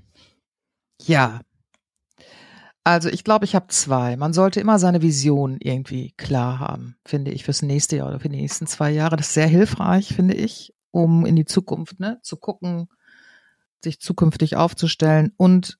ja. 1.00 1.40
Also 2.84 3.08
ich 3.08 3.24
glaube, 3.24 3.46
ich 3.46 3.54
habe 3.54 3.68
zwei. 3.68 4.18
Man 4.18 4.34
sollte 4.34 4.60
immer 4.60 4.78
seine 4.78 5.00
Vision 5.00 5.56
irgendwie 5.60 6.12
klar 6.18 6.58
haben, 6.58 6.96
finde 7.06 7.30
ich, 7.30 7.44
fürs 7.44 7.62
nächste 7.62 7.96
Jahr 7.96 8.08
oder 8.08 8.20
für 8.20 8.28
die 8.28 8.36
nächsten 8.36 8.66
zwei 8.66 8.90
Jahre. 8.90 9.16
Das 9.16 9.28
ist 9.28 9.34
sehr 9.34 9.46
hilfreich, 9.46 10.08
finde 10.08 10.34
ich, 10.34 10.74
um 10.90 11.24
in 11.24 11.36
die 11.36 11.46
Zukunft 11.46 12.00
ne, 12.00 12.18
zu 12.22 12.36
gucken, 12.36 12.88
sich 13.82 13.98
zukünftig 13.98 14.56
aufzustellen. 14.56 15.32
Und 15.38 15.78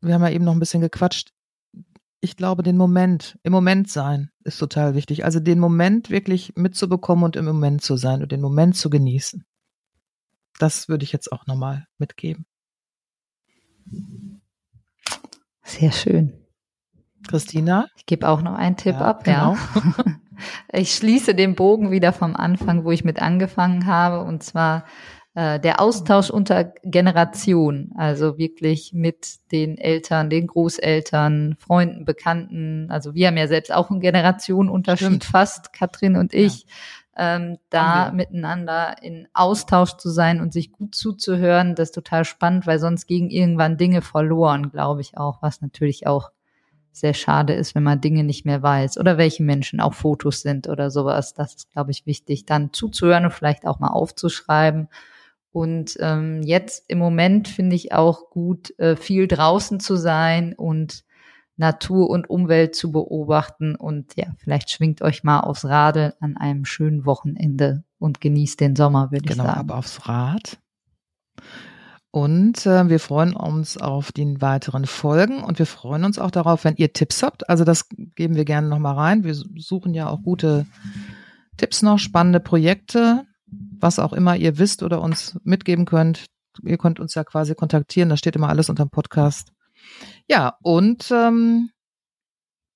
wir 0.00 0.14
haben 0.14 0.22
ja 0.22 0.30
eben 0.30 0.46
noch 0.46 0.54
ein 0.54 0.60
bisschen 0.60 0.80
gequatscht, 0.80 1.34
ich 2.20 2.36
glaube, 2.36 2.62
den 2.62 2.76
Moment, 2.76 3.38
im 3.42 3.52
Moment 3.52 3.90
sein 3.90 4.30
ist 4.44 4.58
total 4.58 4.94
wichtig. 4.94 5.24
Also 5.24 5.40
den 5.40 5.58
Moment 5.58 6.10
wirklich 6.10 6.54
mitzubekommen 6.56 7.24
und 7.24 7.36
im 7.36 7.44
Moment 7.44 7.82
zu 7.82 7.96
sein 7.96 8.22
und 8.22 8.32
den 8.32 8.40
Moment 8.40 8.76
zu 8.76 8.90
genießen. 8.90 9.44
Das 10.58 10.88
würde 10.88 11.04
ich 11.04 11.12
jetzt 11.12 11.30
auch 11.32 11.46
nochmal 11.46 11.86
mitgeben. 11.98 12.46
Sehr 15.62 15.92
schön. 15.92 16.32
Christina? 17.26 17.88
Ich 17.96 18.06
gebe 18.06 18.28
auch 18.28 18.40
noch 18.40 18.54
einen 18.54 18.76
Tipp 18.76 18.94
ja, 18.94 19.00
ab, 19.00 19.24
genau. 19.24 19.54
ja. 19.54 19.94
Ich 20.70 20.94
schließe 20.94 21.34
den 21.34 21.54
Bogen 21.54 21.90
wieder 21.90 22.12
vom 22.12 22.36
Anfang, 22.36 22.84
wo 22.84 22.90
ich 22.90 23.04
mit 23.04 23.22
angefangen 23.22 23.86
habe, 23.86 24.20
und 24.22 24.42
zwar 24.42 24.84
äh, 25.36 25.60
der 25.60 25.82
Austausch 25.82 26.30
unter 26.30 26.64
Generationen, 26.82 27.92
also 27.94 28.38
wirklich 28.38 28.94
mit 28.94 29.36
den 29.52 29.76
Eltern, 29.76 30.30
den 30.30 30.46
Großeltern, 30.46 31.56
Freunden, 31.58 32.06
Bekannten. 32.06 32.90
Also 32.90 33.14
wir 33.14 33.26
haben 33.26 33.36
ja 33.36 33.46
selbst 33.46 33.70
auch 33.70 33.90
einen 33.90 34.00
Generationenunterschied 34.00 35.08
Stimmt. 35.08 35.24
fast, 35.24 35.74
Katrin 35.74 36.16
und 36.16 36.32
ich. 36.32 36.62
Ja. 36.62 37.36
Ähm, 37.36 37.58
da 37.68 38.12
miteinander 38.12 38.96
in 39.02 39.28
Austausch 39.34 39.98
zu 39.98 40.08
sein 40.08 40.40
und 40.40 40.54
sich 40.54 40.72
gut 40.72 40.94
zuzuhören, 40.94 41.74
das 41.74 41.90
ist 41.90 41.94
total 41.94 42.24
spannend, 42.24 42.66
weil 42.66 42.78
sonst 42.78 43.06
gegen 43.06 43.28
irgendwann 43.28 43.76
Dinge 43.76 44.00
verloren, 44.00 44.70
glaube 44.70 45.02
ich 45.02 45.18
auch, 45.18 45.42
was 45.42 45.60
natürlich 45.60 46.06
auch 46.06 46.30
sehr 46.92 47.12
schade 47.12 47.52
ist, 47.52 47.74
wenn 47.74 47.82
man 47.82 48.00
Dinge 48.00 48.24
nicht 48.24 48.46
mehr 48.46 48.62
weiß 48.62 48.96
oder 48.96 49.18
welche 49.18 49.42
Menschen 49.42 49.80
auch 49.80 49.92
Fotos 49.92 50.40
sind 50.40 50.66
oder 50.66 50.90
sowas. 50.90 51.34
Das 51.34 51.54
ist, 51.54 51.70
glaube 51.72 51.90
ich, 51.90 52.06
wichtig, 52.06 52.46
dann 52.46 52.72
zuzuhören 52.72 53.26
und 53.26 53.32
vielleicht 53.32 53.66
auch 53.66 53.80
mal 53.80 53.90
aufzuschreiben 53.90 54.88
und 55.56 55.96
ähm, 56.00 56.42
jetzt 56.42 56.84
im 56.86 56.98
Moment 56.98 57.48
finde 57.48 57.76
ich 57.76 57.92
auch 57.92 58.28
gut, 58.28 58.78
äh, 58.78 58.94
viel 58.94 59.26
draußen 59.26 59.80
zu 59.80 59.96
sein 59.96 60.52
und 60.52 61.02
Natur 61.56 62.10
und 62.10 62.28
Umwelt 62.28 62.74
zu 62.74 62.92
beobachten. 62.92 63.74
Und 63.74 64.16
ja, 64.16 64.26
vielleicht 64.36 64.68
schwingt 64.70 65.00
euch 65.00 65.24
mal 65.24 65.40
aufs 65.40 65.64
Radl 65.64 66.12
an 66.20 66.36
einem 66.36 66.66
schönen 66.66 67.06
Wochenende 67.06 67.84
und 67.98 68.20
genießt 68.20 68.60
den 68.60 68.76
Sommer, 68.76 69.10
würde 69.12 69.26
genau, 69.26 69.44
ich 69.44 69.48
sagen. 69.48 69.60
Genau, 69.60 69.72
aber 69.72 69.78
aufs 69.78 70.06
Rad. 70.06 70.58
Und 72.10 72.66
äh, 72.66 72.90
wir 72.90 73.00
freuen 73.00 73.34
uns 73.34 73.78
auf 73.78 74.12
die 74.12 74.38
weiteren 74.42 74.84
Folgen 74.84 75.42
und 75.42 75.58
wir 75.58 75.64
freuen 75.64 76.04
uns 76.04 76.18
auch 76.18 76.30
darauf, 76.30 76.64
wenn 76.64 76.76
ihr 76.76 76.92
Tipps 76.92 77.22
habt. 77.22 77.48
Also 77.48 77.64
das 77.64 77.88
geben 78.14 78.34
wir 78.34 78.44
gerne 78.44 78.68
nochmal 78.68 78.96
rein. 78.96 79.24
Wir 79.24 79.34
suchen 79.34 79.94
ja 79.94 80.10
auch 80.10 80.22
gute 80.22 80.66
Tipps 81.56 81.80
noch, 81.80 81.98
spannende 81.98 82.40
Projekte 82.40 83.24
was 83.78 83.98
auch 83.98 84.12
immer 84.12 84.36
ihr 84.36 84.58
wisst 84.58 84.82
oder 84.82 85.00
uns 85.02 85.38
mitgeben 85.44 85.84
könnt. 85.84 86.26
Ihr 86.62 86.78
könnt 86.78 87.00
uns 87.00 87.14
ja 87.14 87.24
quasi 87.24 87.54
kontaktieren, 87.54 88.08
da 88.08 88.16
steht 88.16 88.36
immer 88.36 88.48
alles 88.48 88.70
unter 88.70 88.84
dem 88.86 88.90
Podcast. 88.90 89.52
Ja, 90.28 90.56
und 90.62 91.10
ähm, 91.10 91.70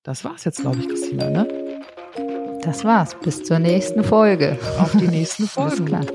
das 0.03 0.23
war's 0.23 0.43
jetzt, 0.45 0.61
glaube 0.61 0.79
ich, 0.79 0.87
Christina, 0.87 1.29
ne? 1.29 1.47
Das 2.63 2.85
war's. 2.85 3.15
Bis 3.23 3.43
zur 3.43 3.57
nächsten 3.59 4.03
Folge. 4.03 4.57
Auf 4.79 4.91
die 4.91 5.07
nächsten 5.07 5.47
Folgen. 5.47 5.85
klar. 5.85 6.05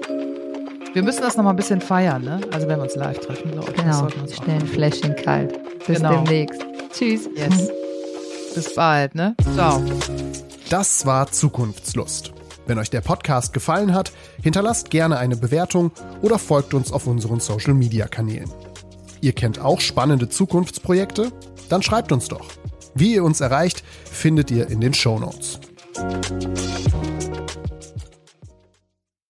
Wir 0.93 1.03
müssen 1.03 1.21
das 1.23 1.37
nochmal 1.37 1.53
ein 1.53 1.57
bisschen 1.57 1.81
feiern, 1.81 2.23
ne? 2.23 2.41
Also 2.53 2.69
wenn 2.69 2.79
wir 2.79 2.85
uns 2.85 2.95
live 2.95 3.19
treffen, 3.19 3.51
glaube 3.51 3.71
ich. 3.71 3.77
Genau. 3.77 4.09
Schnell 4.33 4.61
ein 4.61 4.67
Fläschchen 4.67 5.15
kalt. 5.17 5.59
Bis 5.87 5.99
Genau. 5.99 6.23
demnächst. 6.23 6.65
Tschüss. 6.93 7.29
Yes. 7.37 7.69
Bis 8.55 8.75
bald, 8.75 9.15
ne? 9.15 9.35
Ciao. 9.55 9.83
Das 10.71 11.05
war 11.05 11.31
Zukunftslust. 11.31 12.33
Wenn 12.67 12.79
euch 12.79 12.91
der 12.91 13.01
Podcast 13.01 13.53
gefallen 13.53 13.95
hat, 13.95 14.13
hinterlasst 14.43 14.91
gerne 14.91 15.19
eine 15.19 15.37
Bewertung 15.37 15.93
oder 16.23 16.39
folgt 16.39 16.75
uns 16.75 16.93
auf 16.93 17.07
unseren 17.07 17.41
Social-Media-Kanälen. 17.41 18.51
Ihr 19.21 19.33
kennt 19.33 19.61
auch 19.61 19.81
spannende 19.81 20.29
Zukunftsprojekte? 20.29 21.33
Dann 21.69 21.83
schreibt 21.83 22.13
uns 22.13 22.29
doch. 22.29 22.49
Wie 22.95 23.15
ihr 23.15 23.25
uns 23.25 23.41
erreicht, 23.41 23.85
findet 24.05 24.51
ihr 24.51 24.69
in 24.69 24.81
den 24.81 24.95
Shownotes. 24.95 25.61
Notes. 25.97 27.06